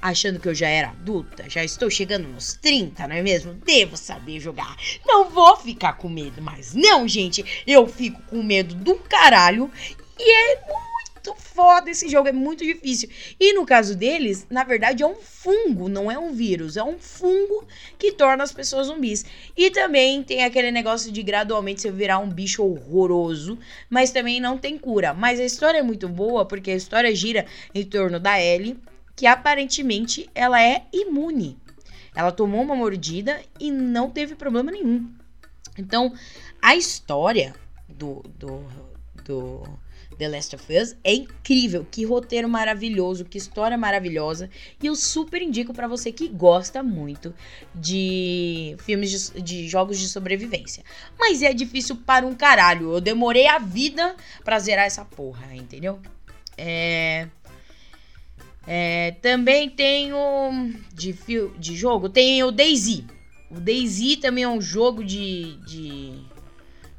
[0.00, 3.54] achando que eu já era adulta, já estou chegando nos 30, não é mesmo?
[3.54, 4.76] Devo saber jogar.
[5.04, 9.70] Não vou ficar com medo, mas não, gente, eu fico com medo do caralho
[10.18, 13.08] e é muito foda esse jogo, é muito difícil.
[13.38, 16.98] E no caso deles, na verdade, é um fungo, não é um vírus, é um
[16.98, 17.66] fungo
[17.98, 19.24] que torna as pessoas zumbis.
[19.56, 23.58] E também tem aquele negócio de gradualmente você virar um bicho horroroso,
[23.90, 25.12] mas também não tem cura.
[25.12, 28.78] Mas a história é muito boa porque a história gira em torno da Ellie,
[29.18, 31.58] que aparentemente ela é imune.
[32.14, 35.12] Ela tomou uma mordida e não teve problema nenhum.
[35.76, 36.14] Então,
[36.62, 37.52] a história
[37.88, 38.64] do, do,
[39.24, 39.64] do
[40.16, 44.48] The Last of Us é incrível, que roteiro maravilhoso, que história maravilhosa.
[44.80, 47.34] E eu super indico para você que gosta muito
[47.74, 50.84] de filmes de, de, jogos de sobrevivência.
[51.18, 52.92] Mas é difícil para um caralho.
[52.92, 55.98] Eu demorei a vida pra zerar essa porra, entendeu?
[56.56, 57.26] É.
[58.70, 60.70] É, também tem o.
[60.92, 61.16] De,
[61.58, 63.06] de jogo, tem o Daisy.
[63.50, 66.22] O Daisy também é um jogo de, de,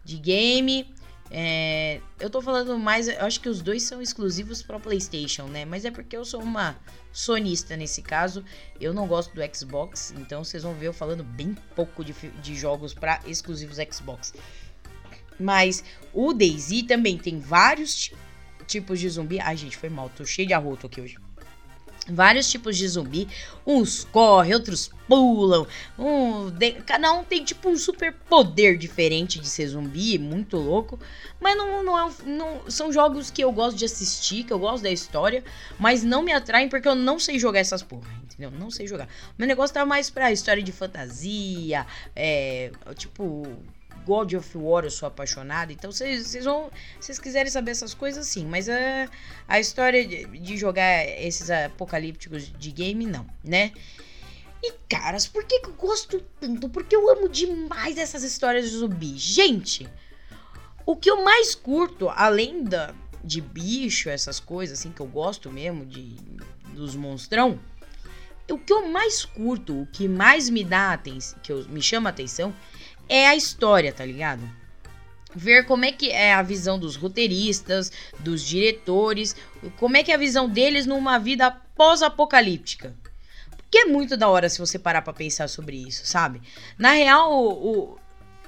[0.04, 0.92] de game.
[1.30, 5.64] É, eu tô falando mais, eu acho que os dois são exclusivos para PlayStation, né?
[5.64, 6.76] Mas é porque eu sou uma
[7.14, 8.44] sonista nesse caso.
[8.82, 12.56] Eu não gosto do Xbox, então vocês vão ver eu falando bem pouco de, de
[12.56, 14.34] jogos para exclusivos Xbox.
[15.40, 18.12] Mas o DayZ também tem vários
[18.66, 19.40] tipos de zumbi.
[19.40, 21.29] Ai, gente, foi mal, tô cheio de arroto aqui hoje
[22.08, 23.28] vários tipos de zumbi.
[23.66, 25.66] Uns correm, outros pulam.
[25.98, 31.00] Um, de, cada um tem tipo um super poder diferente de ser zumbi, muito louco.
[31.40, 34.84] Mas não, não, é, não são jogos que eu gosto de assistir, que eu gosto
[34.84, 35.44] da história,
[35.78, 38.52] mas não me atraem porque eu não sei jogar essas porra, entendeu?
[38.52, 39.08] Não sei jogar.
[39.38, 41.86] Meu negócio tá mais pra história de fantasia,
[42.16, 43.48] é, tipo
[44.10, 45.72] God of War eu sou apaixonada.
[45.72, 46.72] Então vocês vão.
[47.00, 48.44] Vocês quiserem saber essas coisas, sim.
[48.46, 49.08] Mas a,
[49.48, 53.72] a história de, de jogar esses apocalípticos de game, não, né?
[54.64, 56.68] E caras, por que, que eu gosto tanto?
[56.70, 59.16] Porque eu amo demais essas histórias de zumbi.
[59.16, 59.88] Gente,
[60.86, 62.94] o que eu mais curto, além da,
[63.24, 66.16] de bicho, essas coisas assim que eu gosto mesmo de
[66.74, 67.60] dos monstrão,
[68.50, 72.10] o que eu mais curto, o que mais me dá atenção, que eu, me chama
[72.10, 72.54] atenção,
[73.10, 74.42] é a história, tá ligado?
[75.36, 79.36] Ver como é que é a visão dos roteiristas, dos diretores,
[79.78, 82.96] como é que é a visão deles numa vida pós-apocalíptica.
[83.70, 86.42] Que é muito da hora se você parar pra pensar sobre isso, sabe?
[86.78, 88.00] Na real, o, o,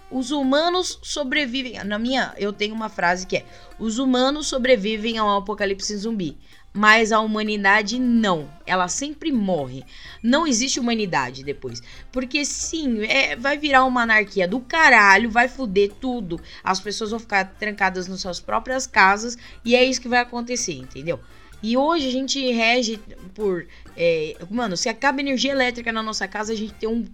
[0.10, 1.84] os humanos sobrevivem.
[1.84, 3.46] Na minha, eu tenho uma frase que é:
[3.78, 6.38] Os humanos sobrevivem ao apocalipse zumbi
[6.74, 8.50] mas a humanidade não.
[8.66, 9.84] Ela sempre morre.
[10.24, 11.82] Não existe humanidade depois.
[12.12, 16.40] Porque sim, é, vai virar uma anarquia do caralho, vai foder tudo.
[16.64, 20.74] As pessoas vão ficar trancadas nas suas próprias casas e é isso que vai acontecer,
[20.74, 21.20] entendeu?
[21.64, 23.00] E hoje a gente rege
[23.36, 23.68] por.
[23.96, 27.06] É, mano, se acaba energia elétrica na nossa casa, a gente tem um,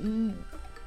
[0.00, 0.34] um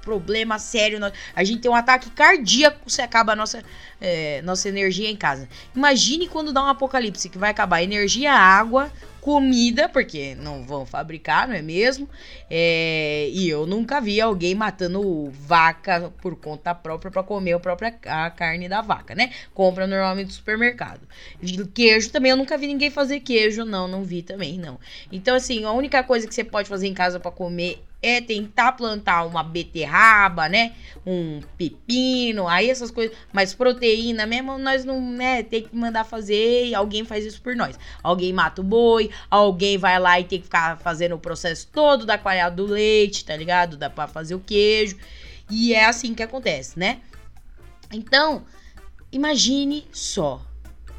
[0.08, 1.00] problema sério.
[1.36, 3.62] A gente tem um ataque cardíaco se acaba a nossa,
[4.00, 5.50] é, nossa energia em casa.
[5.76, 8.90] Imagine quando dá um apocalipse que vai acabar energia, água,
[9.20, 12.08] comida, porque não vão fabricar, não é mesmo?
[12.50, 17.94] É, e eu nunca vi alguém matando vaca por conta própria para comer a própria
[18.06, 19.32] a carne da vaca, né?
[19.54, 21.02] Compra normalmente no supermercado.
[21.74, 24.80] Queijo também eu nunca vi ninguém fazer queijo, não, não vi também, não.
[25.12, 28.74] Então assim, a única coisa que você pode fazer em casa para comer é tentar
[28.74, 30.74] plantar uma beterraba, né?
[31.06, 33.16] Um pepino, aí essas coisas.
[33.34, 35.44] Mas proteína mesmo, nós não, né?
[35.44, 37.78] Tem que mandar fazer e alguém faz isso por nós.
[38.04, 42.06] Alguém mata o boi, alguém vai lá e tem que ficar fazendo o processo todo
[42.06, 43.78] da coalhada do leite, tá ligado?
[43.78, 44.98] Dá pra fazer o queijo.
[45.50, 47.00] E é assim que acontece, né?
[47.92, 48.46] Então,
[49.12, 50.47] imagine só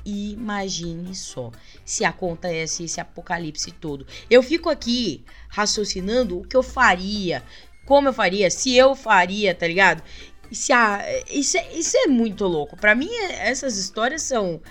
[0.08, 1.52] Imagine só
[1.84, 4.06] se acontece esse apocalipse todo.
[4.30, 7.44] Eu fico aqui raciocinando o que eu faria,
[7.84, 10.02] como eu faria, se eu faria, tá ligado?
[10.50, 12.74] Se a, isso, é, isso é muito louco.
[12.74, 14.62] Para mim, essas histórias são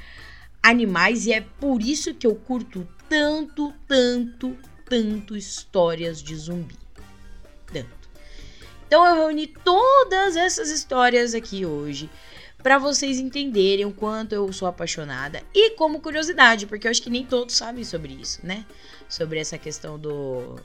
[0.63, 4.57] animais e é por isso que eu curto tanto, tanto,
[4.89, 6.75] tanto histórias de zumbi.
[7.71, 8.09] Tanto.
[8.87, 12.09] Então eu reuni todas essas histórias aqui hoje
[12.61, 17.09] para vocês entenderem o quanto eu sou apaixonada e como curiosidade, porque eu acho que
[17.09, 18.65] nem todos sabem sobre isso, né?
[19.07, 20.59] Sobre essa questão do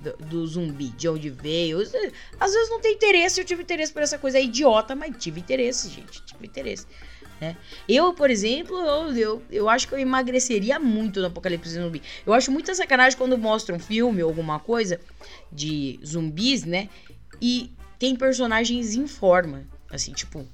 [0.00, 1.80] do, do, zumbi, de onde veio.
[1.80, 5.88] Às vezes não tem interesse, eu tive interesse por essa coisa idiota, mas tive interesse,
[5.88, 6.86] gente, tive interesse.
[7.40, 7.56] Né?
[7.88, 12.02] Eu, por exemplo, eu, eu, eu acho que eu emagreceria muito no Apocalipse Zumbi.
[12.26, 15.00] Eu acho muita sacanagem quando mostra um filme ou alguma coisa
[15.50, 16.88] de zumbis, né?
[17.40, 19.66] E tem personagens em forma.
[19.90, 20.46] Assim, tipo,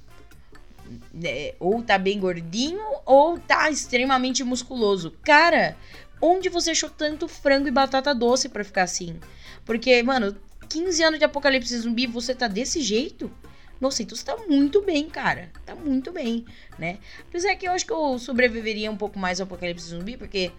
[1.23, 5.11] é, ou tá bem gordinho ou tá extremamente musculoso.
[5.23, 5.77] Cara,
[6.21, 9.19] onde você achou tanto frango e batata doce para ficar assim?
[9.65, 10.35] Porque, mano,
[10.69, 13.31] 15 anos de apocalipse zumbi, você tá desse jeito?
[13.79, 15.49] Nossa, então você tá muito bem, cara.
[15.65, 16.45] Tá muito bem,
[16.79, 16.97] né?
[17.27, 20.51] Apesar que eu acho que eu sobreviveria um pouco mais ao apocalipse zumbi, porque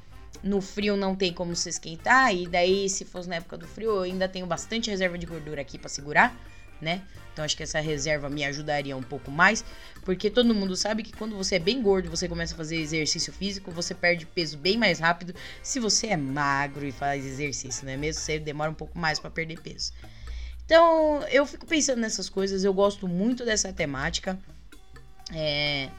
[0.42, 2.34] no frio não tem como se esquentar.
[2.34, 5.62] E daí, se fosse na época do frio, eu ainda tenho bastante reserva de gordura
[5.62, 6.36] aqui para segurar
[6.80, 7.02] né?
[7.36, 9.62] Então acho que essa reserva me ajudaria um pouco mais,
[10.06, 13.30] porque todo mundo sabe que quando você é bem gordo, você começa a fazer exercício
[13.30, 15.34] físico, você perde peso bem mais rápido.
[15.62, 18.22] Se você é magro e faz exercício, não é mesmo?
[18.22, 19.92] Você demora um pouco mais para perder peso.
[20.64, 24.38] Então, eu fico pensando nessas coisas, eu gosto muito dessa temática.
[25.30, 25.90] É,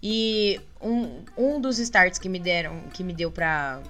[0.00, 3.82] e um, um dos starts que me deram, que me deu pra,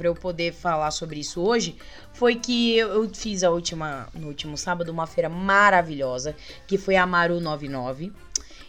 [0.00, 1.76] para eu poder falar sobre isso hoje
[2.14, 6.34] foi que eu, fiz a última no último sábado uma feira maravilhosa
[6.66, 8.10] que foi a Maru 99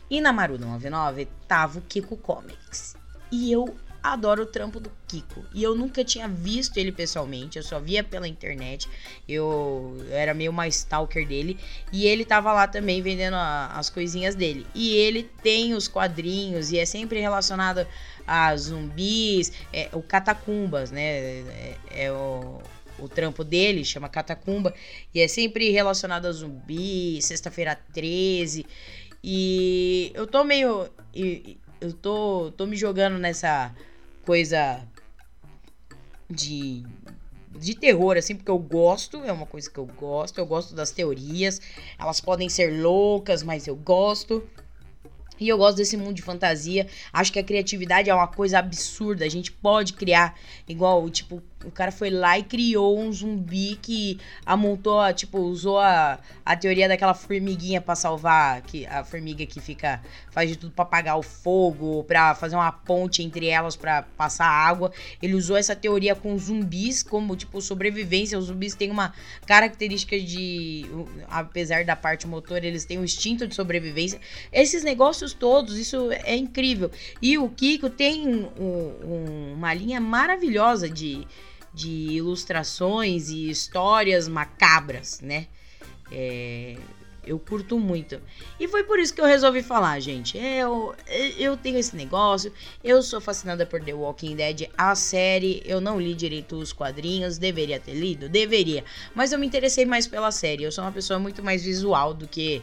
[0.09, 2.97] e na Maru 99 tava o Kiko Comics.
[3.31, 5.45] E eu adoro o trampo do Kiko.
[5.53, 8.87] E eu nunca tinha visto ele pessoalmente, eu só via pela internet.
[9.27, 11.59] Eu, eu era meio uma stalker dele.
[11.91, 14.65] E ele tava lá também vendendo a, as coisinhas dele.
[14.73, 17.85] E ele tem os quadrinhos e é sempre relacionado
[18.25, 21.01] a zumbis, é, o Catacumbas, né?
[21.01, 22.61] É, é o
[23.01, 24.73] o trampo dele, chama Catacumba,
[25.13, 28.65] e é sempre relacionado a zumbi, sexta-feira 13.
[29.23, 30.87] E eu tô meio.
[31.79, 33.73] Eu tô, tô me jogando nessa
[34.25, 34.85] coisa
[36.29, 36.83] de,
[37.57, 40.91] de terror, assim, porque eu gosto, é uma coisa que eu gosto, eu gosto das
[40.91, 41.61] teorias.
[41.99, 44.47] Elas podem ser loucas, mas eu gosto.
[45.39, 46.87] E eu gosto desse mundo de fantasia.
[47.11, 49.25] Acho que a criatividade é uma coisa absurda.
[49.25, 54.19] A gente pode criar igual, tipo, o cara foi lá e criou um zumbi que
[54.45, 60.01] amontou, tipo, usou a, a teoria daquela formiguinha para salvar, que a formiga que fica
[60.31, 64.45] faz de tudo para apagar o fogo, para fazer uma ponte entre elas para passar
[64.45, 64.91] água.
[65.21, 68.37] Ele usou essa teoria com zumbis como tipo sobrevivência.
[68.37, 69.13] Os zumbis têm uma
[69.45, 70.85] característica de,
[71.29, 74.19] apesar da parte motor, eles têm um instinto de sobrevivência.
[74.51, 76.91] Esses negócios todos, isso é incrível.
[77.21, 81.27] E o Kiko tem um, um, uma linha maravilhosa de
[81.73, 85.47] de ilustrações e histórias macabras, né?
[86.11, 86.77] É,
[87.23, 88.19] Eu curto muito.
[88.59, 90.37] E foi por isso que eu resolvi falar, gente.
[90.37, 90.95] Eu,
[91.37, 92.51] eu tenho esse negócio.
[92.83, 94.69] Eu sou fascinada por The Walking Dead.
[94.75, 97.37] A série, eu não li direito os quadrinhos.
[97.37, 98.27] Deveria ter lido?
[98.27, 98.83] Deveria.
[99.13, 100.63] Mas eu me interessei mais pela série.
[100.63, 102.61] Eu sou uma pessoa muito mais visual do que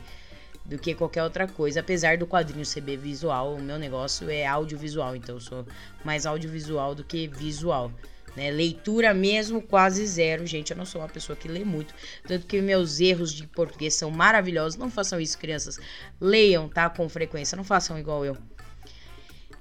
[0.65, 1.81] do que qualquer outra coisa.
[1.81, 5.17] Apesar do quadrinho ser visual, o meu negócio é audiovisual.
[5.17, 5.67] Então eu sou
[6.05, 7.91] mais audiovisual do que visual.
[8.39, 8.53] Né?
[8.53, 10.47] Leitura mesmo, quase zero.
[10.47, 11.93] Gente, eu não sou uma pessoa que lê muito.
[12.25, 14.79] Tanto que meus erros de português são maravilhosos.
[14.79, 15.81] Não façam isso, crianças.
[16.21, 16.89] Leiam, tá?
[16.89, 17.57] Com frequência.
[17.57, 18.37] Não façam igual eu.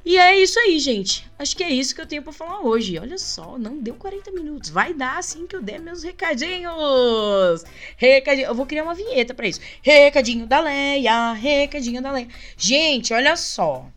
[0.05, 1.27] E é isso aí, gente.
[1.39, 2.99] Acho que é isso que eu tenho para falar hoje.
[2.99, 4.69] Olha só, não deu 40 minutos.
[4.69, 7.65] Vai dar assim que eu der meus recadinhos.
[7.97, 8.45] Recadinho.
[8.45, 9.59] Eu vou criar uma vinheta para isso.
[9.81, 12.27] Recadinho da Leia, recadinho da Leia.
[12.55, 13.89] Gente, olha só.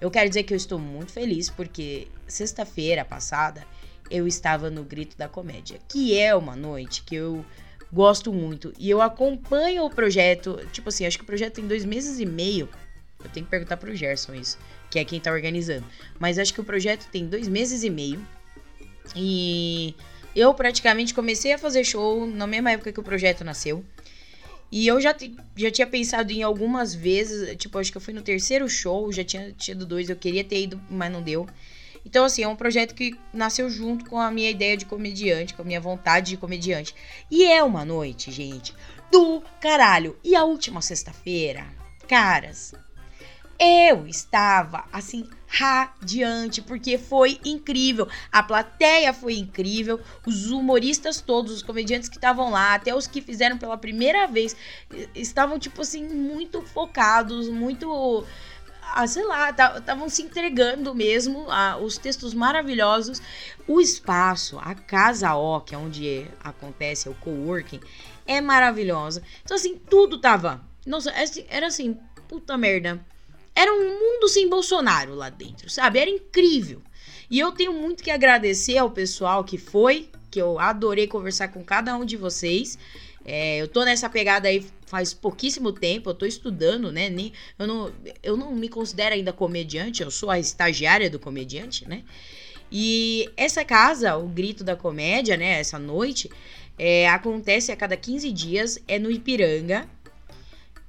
[0.00, 3.64] Eu quero dizer que eu estou muito feliz porque sexta-feira passada
[4.10, 7.44] eu estava no Grito da Comédia, que é uma noite que eu
[7.92, 10.60] gosto muito e eu acompanho o projeto.
[10.72, 12.68] Tipo assim, acho que o projeto tem dois meses e meio.
[13.22, 14.58] Eu tenho que perguntar pro Gerson isso,
[14.90, 15.86] que é quem tá organizando.
[16.18, 18.24] Mas acho que o projeto tem dois meses e meio.
[19.14, 19.94] E
[20.34, 23.84] eu praticamente comecei a fazer show na mesma época que o projeto nasceu.
[24.70, 25.14] E eu já,
[25.56, 29.22] já tinha pensado em algumas vezes, tipo, acho que eu fui no terceiro show, já
[29.22, 31.46] tinha tido dois, eu queria ter ido, mas não deu.
[32.06, 35.62] Então, assim, é um projeto que nasceu junto com a minha ideia de comediante, com
[35.62, 36.94] a minha vontade de comediante.
[37.28, 38.72] E é uma noite, gente,
[39.10, 40.16] do caralho.
[40.22, 41.66] E a última sexta-feira,
[42.06, 42.72] caras,
[43.58, 48.08] eu estava assim radiante porque foi incrível.
[48.30, 53.20] A plateia foi incrível, os humoristas todos, os comediantes que estavam lá, até os que
[53.20, 54.54] fizeram pela primeira vez,
[55.12, 58.24] estavam tipo assim muito focados, muito
[58.94, 63.20] ah, sei lá, estavam se entregando mesmo, ah, os textos maravilhosos.
[63.66, 67.80] O espaço, a Casa O, que é onde acontece o coworking,
[68.26, 69.22] é maravilhosa.
[69.44, 70.64] Então, assim, tudo tava.
[70.86, 73.04] Nossa, assim, era assim, puta merda.
[73.54, 75.98] Era um mundo sem Bolsonaro lá dentro, sabe?
[75.98, 76.82] Era incrível.
[77.30, 81.64] E eu tenho muito que agradecer ao pessoal que foi, que eu adorei conversar com
[81.64, 82.78] cada um de vocês.
[83.28, 87.10] É, eu tô nessa pegada aí faz pouquíssimo tempo, eu tô estudando, né?
[87.10, 91.88] Nem, eu, não, eu não me considero ainda comediante, eu sou a estagiária do comediante,
[91.88, 92.04] né?
[92.70, 95.58] E essa casa, o Grito da Comédia, né?
[95.58, 96.30] Essa noite,
[96.78, 99.88] é, acontece a cada 15 dias, é no Ipiranga.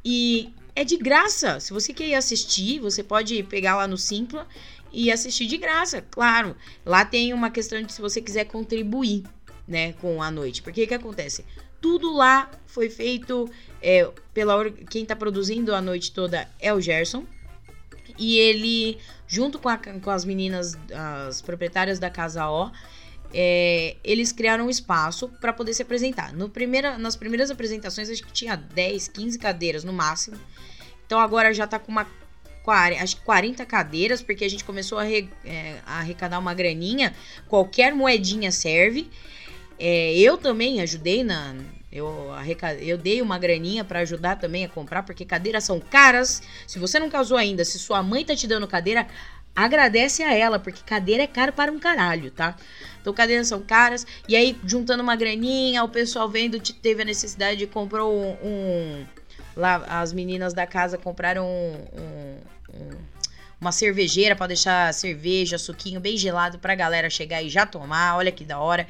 [0.06, 1.60] E é de graça.
[1.60, 4.48] Se você quer ir assistir, você pode pegar lá no Simpla
[4.94, 6.56] e assistir de graça, claro.
[6.86, 9.24] Lá tem uma questão de se você quiser contribuir,
[9.68, 10.62] né, com a noite.
[10.62, 11.44] Porque o que acontece?
[11.88, 13.50] Tudo lá foi feito
[13.82, 17.26] é, pela quem está produzindo a noite toda é o Gerson.
[18.20, 20.78] E ele, junto com, a, com as meninas,
[21.26, 22.70] as proprietárias da Casa O,
[23.34, 26.34] é, eles criaram um espaço para poder se apresentar.
[26.34, 30.36] No primeira, nas primeiras apresentações, acho que tinha 10, 15 cadeiras no máximo.
[31.06, 32.06] Então agora já está com uma
[33.02, 37.16] acho que 40 cadeiras, porque a gente começou a, re, é, a arrecadar uma graninha.
[37.48, 39.10] Qualquer moedinha serve.
[39.80, 41.56] É, eu também ajudei na.
[41.98, 42.32] Eu,
[42.80, 46.42] eu dei uma graninha para ajudar também a comprar, porque cadeiras são caras.
[46.66, 49.08] Se você não casou ainda, se sua mãe tá te dando cadeira,
[49.56, 52.56] agradece a ela, porque cadeira é caro para um caralho, tá?
[53.02, 54.06] Então cadeiras são caras.
[54.28, 59.06] E aí, juntando uma graninha, o pessoal vendo, teve a necessidade de comprar um, um.
[59.56, 62.38] lá, as meninas da casa compraram um,
[62.74, 63.17] um
[63.60, 68.16] uma cervejeira para deixar cerveja, suquinho bem gelado pra galera chegar e já tomar.
[68.16, 68.88] Olha que da hora.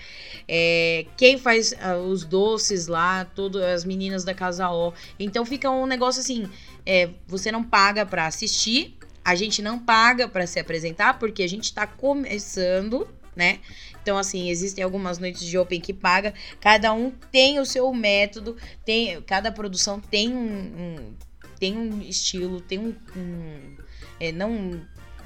[0.47, 4.93] É, quem faz uh, os doces lá, todas as meninas da Casa O.
[5.19, 6.49] Então fica um negócio assim:
[6.85, 11.49] é, você não paga para assistir, a gente não paga para se apresentar, porque a
[11.49, 13.59] gente tá começando, né?
[14.01, 16.33] Então, assim, existem algumas noites de Open que paga.
[16.61, 18.55] Cada um tem o seu método,
[18.85, 21.13] tem, cada produção tem um, um
[21.59, 23.77] tem um estilo, tem um, um
[24.19, 24.81] é, não,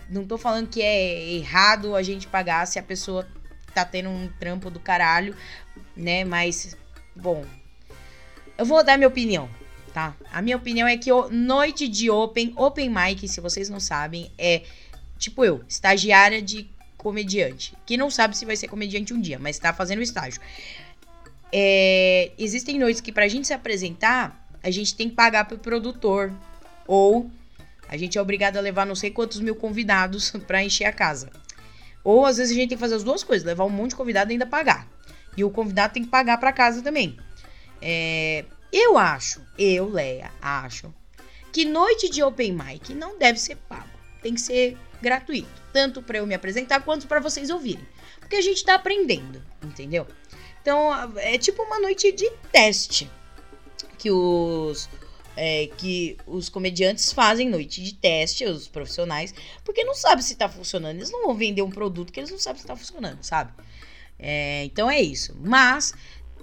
[0.10, 3.28] não tô falando que é errado a gente pagar se a pessoa
[3.74, 5.36] tá tendo um trampo do caralho,
[5.96, 6.24] né?
[6.24, 6.76] Mas,
[7.16, 7.46] bom,
[8.58, 9.50] eu vou dar minha opinião,
[9.94, 10.16] tá?
[10.32, 14.64] A minha opinião é que noite de open, open mic, se vocês não sabem, é
[15.18, 19.58] tipo eu, estagiária de comediante, que não sabe se vai ser comediante um dia, mas
[19.58, 20.42] tá fazendo estágio.
[21.52, 26.32] É, existem noites que pra gente se apresentar, a gente tem que pagar pro produtor
[26.88, 27.30] ou
[27.92, 31.30] a gente é obrigado a levar não sei quantos mil convidados para encher a casa.
[32.04, 33.98] Ou às vezes a gente tem que fazer as duas coisas, levar um monte de
[33.98, 34.88] convidado e ainda pagar.
[35.36, 37.18] E o convidado tem que pagar para casa também.
[37.82, 40.92] É, eu acho, eu, Leia, acho
[41.52, 43.90] que noite de open mic não deve ser pago.
[44.22, 47.86] Tem que ser gratuito, tanto para eu me apresentar quanto para vocês ouvirem,
[48.20, 50.08] porque a gente tá aprendendo, entendeu?
[50.62, 53.10] Então, é tipo uma noite de teste
[53.98, 54.88] que os
[55.36, 60.50] é, que os comediantes fazem noite de teste, os profissionais, porque não sabem se tá
[60.50, 60.98] funcionando.
[60.98, 63.52] Eles não vão vender um produto que eles não sabem se tá funcionando, sabe?
[64.20, 65.36] É, então é isso.
[65.42, 65.94] Mas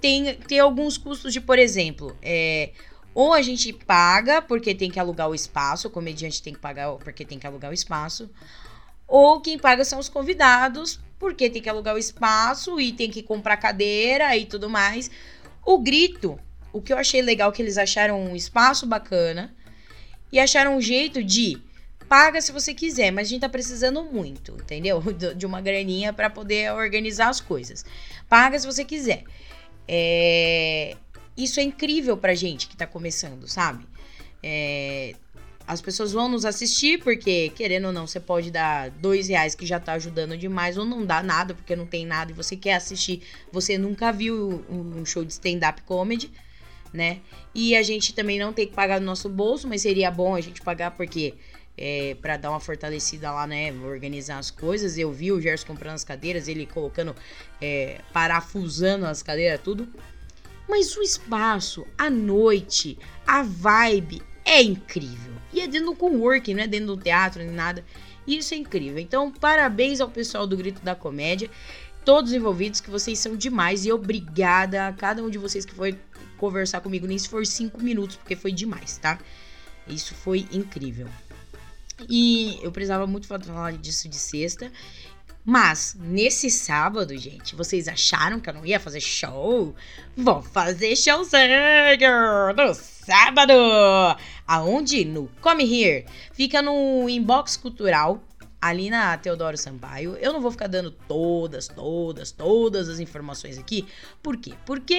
[0.01, 2.71] tem, tem alguns custos de, por exemplo, é,
[3.13, 6.91] ou a gente paga porque tem que alugar o espaço, o comediante tem que pagar
[6.93, 8.29] porque tem que alugar o espaço,
[9.07, 13.23] ou quem paga são os convidados, porque tem que alugar o espaço e tem que
[13.23, 15.09] comprar cadeira e tudo mais.
[15.65, 16.39] O grito,
[16.71, 19.53] o que eu achei legal que eles acharam um espaço bacana
[20.31, 21.61] e acharam um jeito de
[22.07, 25.01] paga se você quiser, mas a gente tá precisando muito, entendeu?
[25.35, 27.85] De uma graninha para poder organizar as coisas.
[28.27, 29.23] Paga se você quiser.
[29.87, 30.97] É...
[31.37, 33.85] Isso é incrível pra gente que tá começando, sabe?
[34.41, 35.15] É...
[35.67, 39.67] As pessoas vão nos assistir, porque, querendo ou não, você pode dar dois reais que
[39.67, 42.73] já tá ajudando demais, ou não dá nada, porque não tem nada, e você quer
[42.73, 46.31] assistir, você nunca viu um show de stand-up comedy,
[46.93, 47.19] né?
[47.53, 50.41] E a gente também não tem que pagar no nosso bolso, mas seria bom a
[50.41, 51.35] gente pagar, porque
[51.77, 53.71] é, para dar uma fortalecida lá, né?
[53.71, 54.97] Organizar as coisas.
[54.97, 57.15] Eu vi o Gerson comprando as cadeiras, ele colocando,
[57.61, 59.87] é, parafusando as cadeiras, tudo.
[60.67, 65.33] Mas o espaço, a noite, a vibe é incrível.
[65.53, 67.83] E é dentro do coworking, não é dentro do teatro nem nada.
[68.27, 68.99] Isso é incrível.
[68.99, 71.49] Então, parabéns ao pessoal do Grito da Comédia,
[72.03, 73.85] todos envolvidos, que vocês são demais.
[73.85, 75.97] E obrigada a cada um de vocês que foi
[76.39, 79.19] conversar comigo, nem se for cinco minutos, porque foi demais, tá?
[79.87, 81.07] Isso foi incrível.
[82.07, 84.71] E eu precisava muito falar disso de sexta.
[85.45, 89.75] Mas, nesse sábado, gente, vocês acharam que eu não ia fazer show?
[90.15, 93.53] Vou fazer showzinho no sábado!
[94.45, 95.05] Aonde?
[95.05, 96.05] No Come Here.
[96.33, 98.21] Fica no Inbox Cultural,
[98.61, 100.17] ali na Teodoro Sampaio.
[100.19, 103.87] Eu não vou ficar dando todas, todas, todas as informações aqui.
[104.21, 104.53] Por quê?
[104.65, 104.95] Porque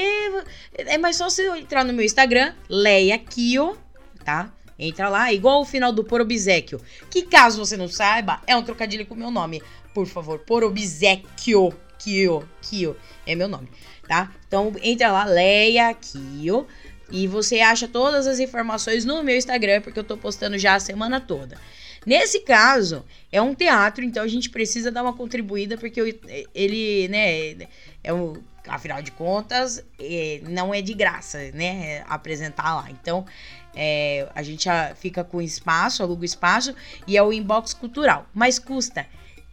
[0.74, 3.76] é mais só você entrar no meu Instagram, Leia Kio,
[4.24, 4.52] tá?
[4.78, 6.80] Entra lá, igual o final do Por Obsequio.
[7.11, 9.62] Que caso você não saiba, é um trocadilho com o meu nome.
[9.92, 11.72] Por favor, Por Obsequio.
[11.98, 12.96] Kio, Kio
[13.26, 13.68] é meu nome,
[14.08, 14.32] tá?
[14.48, 16.66] Então entra lá, Leia Kio.
[17.12, 20.80] E você acha todas as informações no meu Instagram, porque eu tô postando já a
[20.80, 21.58] semana toda.
[22.07, 26.18] Nesse caso, é um teatro, então a gente precisa dar uma contribuída, porque
[26.55, 27.68] ele, né,
[28.03, 32.90] é um, afinal de contas, é, não é de graça, né, apresentar lá.
[32.90, 33.26] Então,
[33.74, 36.74] é, a gente fica com espaço, aluga o espaço
[37.07, 38.26] e é o inbox cultural.
[38.34, 39.07] Mas custa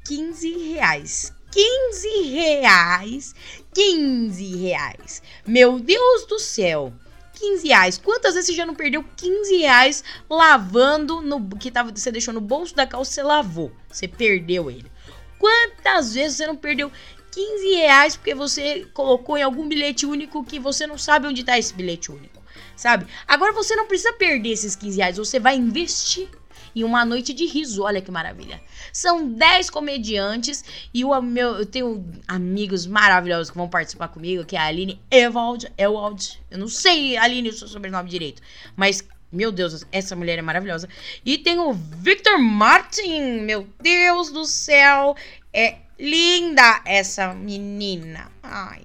[0.06, 1.34] 15 reais.
[1.52, 3.36] 15 reais.
[3.74, 5.22] 15 reais.
[5.46, 6.94] Meu Deus do céu.
[7.38, 7.98] 15 reais.
[7.98, 12.42] Quantas vezes você já não perdeu 15 reais lavando no que tava, você deixou no
[12.42, 13.72] bolso da calça, você lavou.
[13.90, 14.92] Você perdeu ele.
[15.40, 16.92] Quantas vezes você não perdeu
[17.32, 21.58] 15 reais porque você colocou em algum bilhete único que você não sabe onde está
[21.58, 22.38] esse bilhete único?
[22.78, 23.08] sabe?
[23.28, 26.30] Agora você não precisa perder esses 15 reais, você vai investir
[26.78, 27.84] em uma noite de riso.
[27.84, 28.62] Olha que maravilha.
[28.94, 30.64] São 10 comediantes
[30.94, 35.02] e o meu, eu tenho amigos maravilhosos que vão participar comigo, que é a Aline
[35.10, 35.72] Ewald.
[35.78, 36.40] Ewald.
[36.52, 38.42] Eu não sei, Aline, o seu sobrenome direito.
[38.76, 40.88] Mas, meu Deus, essa mulher é maravilhosa.
[41.26, 43.42] E tem o Victor Martin.
[43.42, 45.16] Meu Deus do céu.
[45.52, 48.32] É linda essa menina.
[48.44, 48.84] Ai.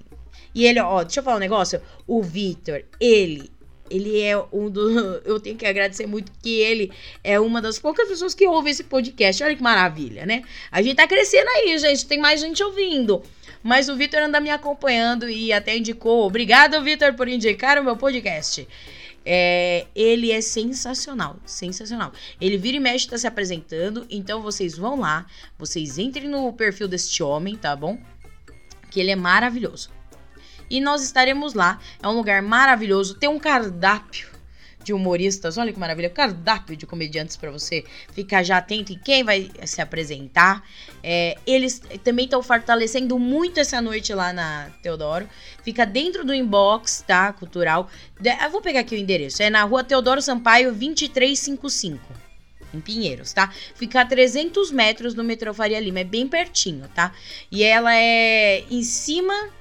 [0.55, 1.81] E ele, ó, deixa eu falar um negócio.
[2.07, 3.51] O Victor, ele
[3.89, 4.89] ele é um do.
[5.25, 6.91] Eu tenho que agradecer muito que ele
[7.23, 9.43] é uma das poucas pessoas que ouve esse podcast.
[9.43, 10.43] Olha que maravilha, né?
[10.71, 12.05] A gente tá crescendo aí, gente.
[12.05, 13.21] Tem mais gente ouvindo.
[13.61, 16.25] Mas o Vitor anda me acompanhando e até indicou.
[16.25, 18.67] Obrigado, Vitor, por indicar o meu podcast.
[19.25, 22.11] É, ele é sensacional, sensacional.
[22.41, 24.05] Ele vira e mexe, tá se apresentando.
[24.09, 25.25] Então vocês vão lá,
[25.57, 27.97] vocês entrem no perfil deste homem, tá bom?
[28.91, 29.89] Que ele é maravilhoso
[30.73, 31.79] e nós estaremos lá.
[32.01, 34.27] É um lugar maravilhoso, tem um cardápio
[34.83, 35.55] de humoristas.
[35.55, 39.79] Olha que maravilha, cardápio de comediantes para você ficar já atento em quem vai se
[39.83, 40.63] apresentar.
[41.03, 45.29] É, eles também estão fortalecendo muito essa noite lá na Teodoro.
[45.63, 47.31] Fica dentro do inbox, tá?
[47.33, 47.87] Cultural.
[48.43, 49.43] Eu vou pegar aqui o endereço.
[49.43, 52.01] É na rua Teodoro Sampaio 2355
[52.73, 53.53] em Pinheiros, tá?
[53.75, 57.13] Fica a 300 metros do metrô Faria Lima, é bem pertinho, tá?
[57.51, 59.51] E ela é em cima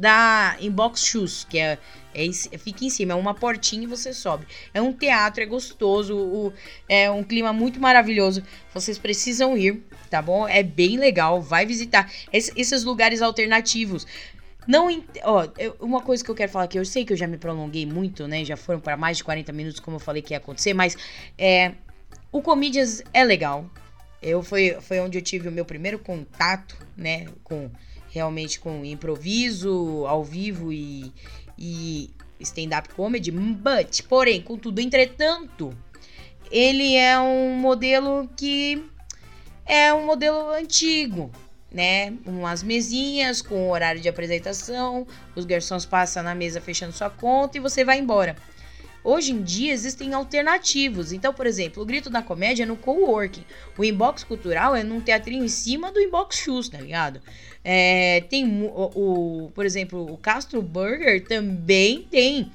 [0.00, 1.78] da Inbox Shoes, que é,
[2.14, 4.46] é, fica em cima, é uma portinha e você sobe.
[4.72, 6.52] É um teatro, é gostoso, o,
[6.88, 8.42] é um clima muito maravilhoso.
[8.72, 10.48] Vocês precisam ir, tá bom?
[10.48, 14.06] É bem legal, vai visitar Esse, esses lugares alternativos.
[14.66, 14.88] Não,
[15.22, 15.46] ó,
[15.78, 18.26] uma coisa que eu quero falar aqui, eu sei que eu já me prolonguei muito,
[18.26, 18.42] né?
[18.42, 20.96] Já foram para mais de 40 minutos, como eu falei que ia acontecer, mas
[21.36, 21.72] é,
[22.32, 23.68] o Comedians é legal.
[24.22, 27.70] Eu foi, foi onde eu tive o meu primeiro contato, né, com
[28.10, 31.12] realmente com improviso ao vivo e,
[31.58, 35.76] e stand-up comedy, but, porém, contudo, entretanto,
[36.50, 38.84] ele é um modelo que
[39.64, 41.30] é um modelo antigo,
[41.70, 42.12] né?
[42.26, 45.06] Umas mesinhas com horário de apresentação,
[45.36, 48.34] os garçons passam na mesa fechando sua conta e você vai embora.
[49.02, 51.12] Hoje em dia existem alternativos.
[51.12, 53.44] Então, por exemplo, o Grito da Comédia é no coworking.
[53.78, 57.22] O inbox cultural é num teatrinho em cima do inbox shoes, tá ligado?
[57.62, 62.50] É, tem o, o, por exemplo, o Castro Burger também tem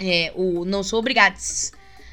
[0.00, 1.72] é, o Não Sou Obrigados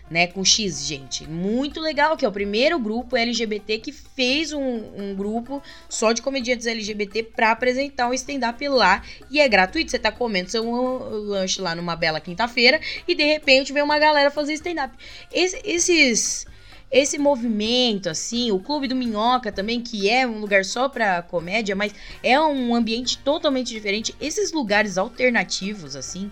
[0.09, 1.29] né, com X, gente.
[1.29, 6.21] Muito legal, que é o primeiro grupo LGBT que fez um, um grupo só de
[6.21, 9.03] comediantes LGBT para apresentar um stand-up lá.
[9.29, 10.63] E é gratuito, você tá comendo seu
[11.27, 14.95] lanche lá numa bela quinta-feira e de repente vem uma galera fazer stand-up.
[15.31, 16.47] Esse, esses
[16.91, 21.75] esse movimento, assim, o Clube do Minhoca também, que é um lugar só pra comédia,
[21.75, 24.15] mas é um ambiente totalmente diferente.
[24.19, 26.31] Esses lugares alternativos, assim,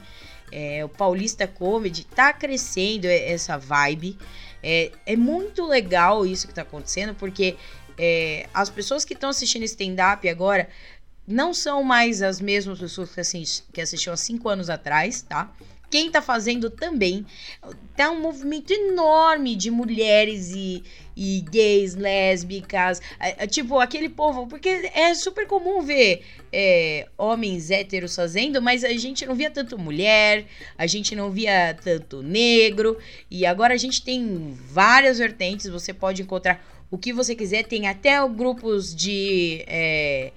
[0.52, 4.18] é, o Paulista Comedy tá crescendo essa vibe.
[4.64, 7.56] É, é muito legal isso que tá acontecendo, porque
[7.98, 10.70] é, as pessoas que estão assistindo stand-up agora
[11.28, 15.52] não são mais as mesmas pessoas que, assist, que assistiam há cinco anos atrás, tá?
[15.90, 17.26] Quem tá fazendo também.
[17.96, 20.84] Tá um movimento enorme de mulheres e,
[21.16, 27.72] e gays, lésbicas, é, é, tipo aquele povo, porque é super comum ver é, homens
[27.72, 30.46] héteros fazendo, mas a gente não via tanto mulher,
[30.78, 32.98] a gente não via tanto negro,
[33.32, 37.88] e agora a gente tem várias vertentes, você pode encontrar o que você quiser, tem
[37.88, 39.64] até grupos de.
[39.68, 40.32] É,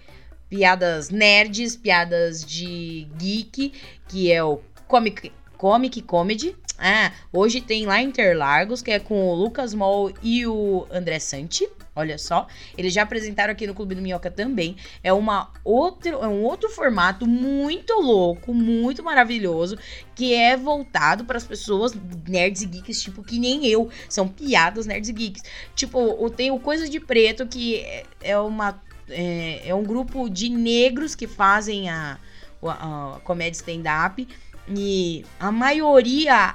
[0.48, 3.72] piadas nerds, piadas de geek,
[4.08, 5.30] que é o Comic
[5.60, 6.56] Comic Comedy.
[6.78, 11.68] Ah, hoje tem lá Interlagos, que é com o Lucas Moll e o André Santi.
[11.94, 12.46] Olha só,
[12.78, 14.74] eles já apresentaram aqui no Clube do Minhoca também.
[15.04, 19.76] É uma outro, é um outro formato muito louco, muito maravilhoso,
[20.14, 21.92] que é voltado para as pessoas
[22.26, 25.42] nerds e geeks, tipo que nem eu, são piadas nerds e geeks.
[25.74, 28.80] Tipo, tem o Coisa de Preto, que é, é uma
[29.10, 32.18] é, é um grupo de negros que fazem a,
[32.62, 34.26] a, a comédia stand-up
[34.74, 36.54] e a maioria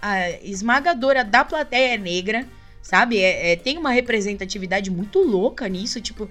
[0.00, 2.46] a esmagadora da plateia é negra,
[2.80, 3.18] sabe?
[3.18, 6.28] É, é, tem uma representatividade muito louca nisso, tipo,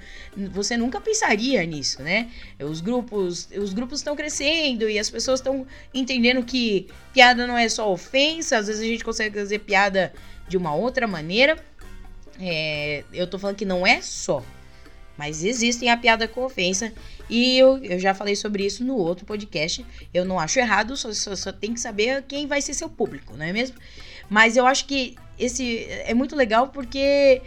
[0.51, 2.29] você nunca pensaria nisso, né?
[2.59, 7.67] Os grupos os grupos estão crescendo e as pessoas estão entendendo que piada não é
[7.67, 10.13] só ofensa, às vezes a gente consegue fazer piada
[10.47, 11.57] de uma outra maneira.
[12.39, 14.43] É, eu tô falando que não é só,
[15.17, 16.91] mas existem a piada com ofensa.
[17.29, 19.85] E eu, eu já falei sobre isso no outro podcast.
[20.13, 23.35] Eu não acho errado, só, só, só tem que saber quem vai ser seu público,
[23.35, 23.77] não é mesmo?
[24.29, 27.41] Mas eu acho que esse é muito legal porque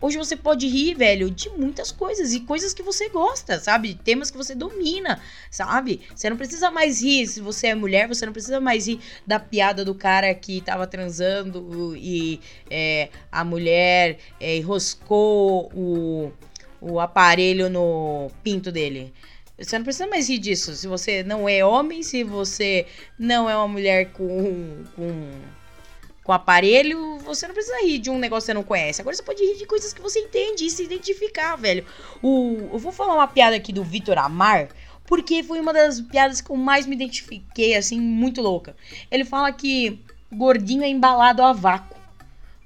[0.00, 3.94] Hoje você pode rir, velho, de muitas coisas e coisas que você gosta, sabe?
[3.94, 6.02] Temas que você domina, sabe?
[6.14, 9.40] Você não precisa mais rir se você é mulher, você não precisa mais rir da
[9.40, 12.40] piada do cara que tava transando e
[12.70, 16.32] é, a mulher é, enroscou o
[16.80, 19.12] o aparelho no pinto dele.
[19.58, 20.74] Você não precisa mais rir disso.
[20.76, 22.86] Se você não é homem, se você
[23.18, 25.30] não é uma mulher com, com,
[26.22, 29.00] com aparelho, você não precisa rir de um negócio que você não conhece.
[29.00, 31.84] Agora você pode rir de coisas que você entende e se identificar, velho.
[32.22, 34.68] O, eu vou falar uma piada aqui do Vitor Amar,
[35.04, 38.76] porque foi uma das piadas que eu mais me identifiquei, assim, muito louca.
[39.10, 39.98] Ele fala que
[40.30, 41.97] gordinho é embalado a vácuo.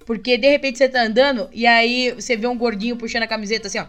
[0.04, 3.68] Porque de repente você tá andando e aí você vê um gordinho puxando a camiseta
[3.68, 3.86] assim, ó.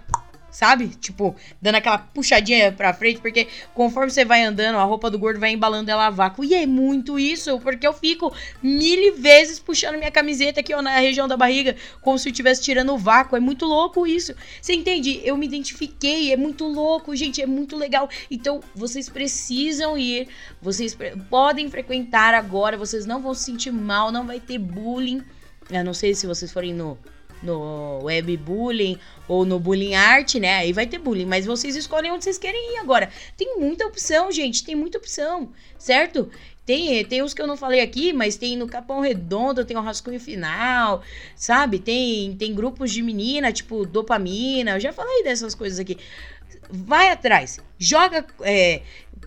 [0.54, 0.90] Sabe?
[0.90, 5.40] Tipo, dando aquela puxadinha pra frente, porque conforme você vai andando, a roupa do gordo
[5.40, 6.46] vai embalando ela a vácuo.
[6.46, 11.00] E é muito isso, porque eu fico mil vezes puxando minha camiseta aqui, ó, na
[11.00, 13.36] região da barriga, como se eu estivesse tirando o vácuo.
[13.36, 14.36] É muito louco isso.
[14.62, 15.20] Você entende?
[15.24, 18.08] Eu me identifiquei, é muito louco, gente, é muito legal.
[18.30, 20.28] Então, vocês precisam ir,
[20.62, 20.96] vocês
[21.32, 25.24] podem frequentar agora, vocês não vão se sentir mal, não vai ter bullying
[25.70, 26.98] eu não sei se vocês forem no,
[27.42, 28.98] no webbullying
[29.28, 30.58] ou no bullying art, né?
[30.58, 33.10] Aí vai ter bullying, mas vocês escolhem onde vocês querem ir agora.
[33.38, 36.30] Tem muita opção, gente, tem muita opção, certo?
[36.66, 39.82] Tem, tem uns que eu não falei aqui, mas tem no Capão Redondo, tem o
[39.82, 41.04] Rascunho Final,
[41.36, 41.78] sabe?
[41.78, 45.98] Tem, tem grupos de menina, tipo Dopamina, eu já falei dessas coisas aqui.
[46.70, 48.82] Vai atrás, joga, é,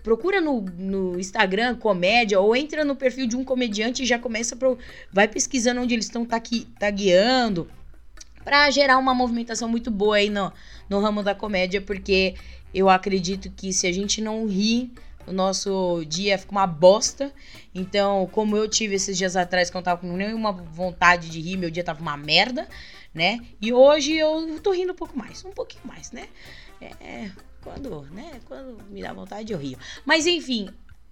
[0.07, 4.55] procura no, no Instagram comédia ou entra no perfil de um comediante e já começa
[4.55, 4.77] pro,
[5.11, 6.25] vai pesquisando onde eles estão
[6.79, 7.69] tagueando
[8.41, 10.49] para gerar uma movimentação muito boa aí no,
[10.89, 12.35] no ramo da comédia, porque
[12.73, 14.93] eu acredito que se a gente não rir,
[15.27, 17.33] o nosso dia fica uma bosta.
[17.75, 21.41] Então, como eu tive esses dias atrás, que eu não tava com nenhuma vontade de
[21.41, 22.65] rir, meu dia tava uma merda,
[23.13, 23.41] né?
[23.61, 26.29] E hoje eu tô rindo um pouco mais, um pouquinho mais, né?
[26.79, 27.29] É,
[27.61, 28.39] quando, né?
[28.45, 29.77] Quando me dá vontade, eu rio.
[30.05, 30.69] Mas enfim,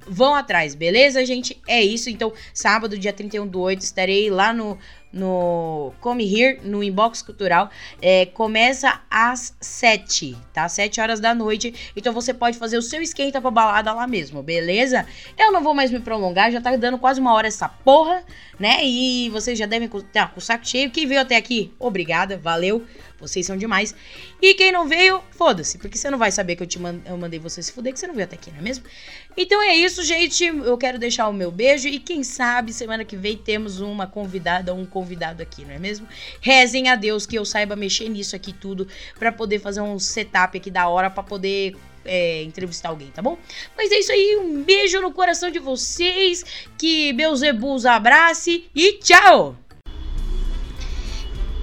[0.07, 1.61] vão atrás, beleza, gente?
[1.67, 2.09] É isso.
[2.09, 4.77] Então, sábado, dia 31 do 8, estarei lá no,
[5.15, 7.71] no Come Here, no Inbox Cultural.
[8.01, 10.67] É, começa às 7, tá?
[10.67, 11.73] 7 horas da noite.
[11.95, 15.05] Então você pode fazer o seu esquenta pra balada lá mesmo, beleza?
[15.37, 18.23] Eu não vou mais me prolongar, já tá dando quase uma hora essa porra,
[18.59, 18.85] né?
[18.85, 20.91] E vocês já devem estar com o saco cheio.
[20.91, 22.85] Quem veio até aqui, obrigada, valeu.
[23.17, 23.95] Vocês são demais.
[24.41, 27.17] E quem não veio, foda-se, porque você não vai saber que eu te mand eu
[27.17, 28.83] mandei você se fuder, que você não veio até aqui, não é mesmo?
[29.37, 30.43] Então é isso, gente.
[30.43, 34.73] Eu quero deixar o meu beijo e quem sabe semana que vem temos uma convidada
[34.73, 35.04] um convidado
[35.41, 36.07] aqui, não é mesmo?
[36.41, 38.87] Rezem a Deus que eu saiba mexer nisso aqui tudo
[39.17, 43.37] para poder fazer um setup aqui da hora para poder é, entrevistar alguém, tá bom?
[43.77, 46.43] Mas é isso aí, um beijo no coração de vocês,
[46.77, 49.55] que Beelzebus abrace e tchau!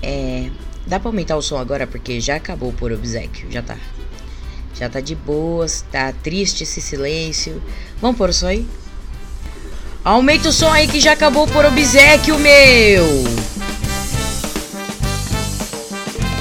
[0.02, 0.50] É,
[0.86, 3.78] Dá pra aumentar o som agora porque já acabou por obsequio, já tá.
[4.74, 7.62] Já tá de boas, tá triste esse silêncio.
[8.00, 8.66] Vamos pôr o som aí?
[10.04, 13.04] Aumenta o som aí que já acabou por obsequio, meu!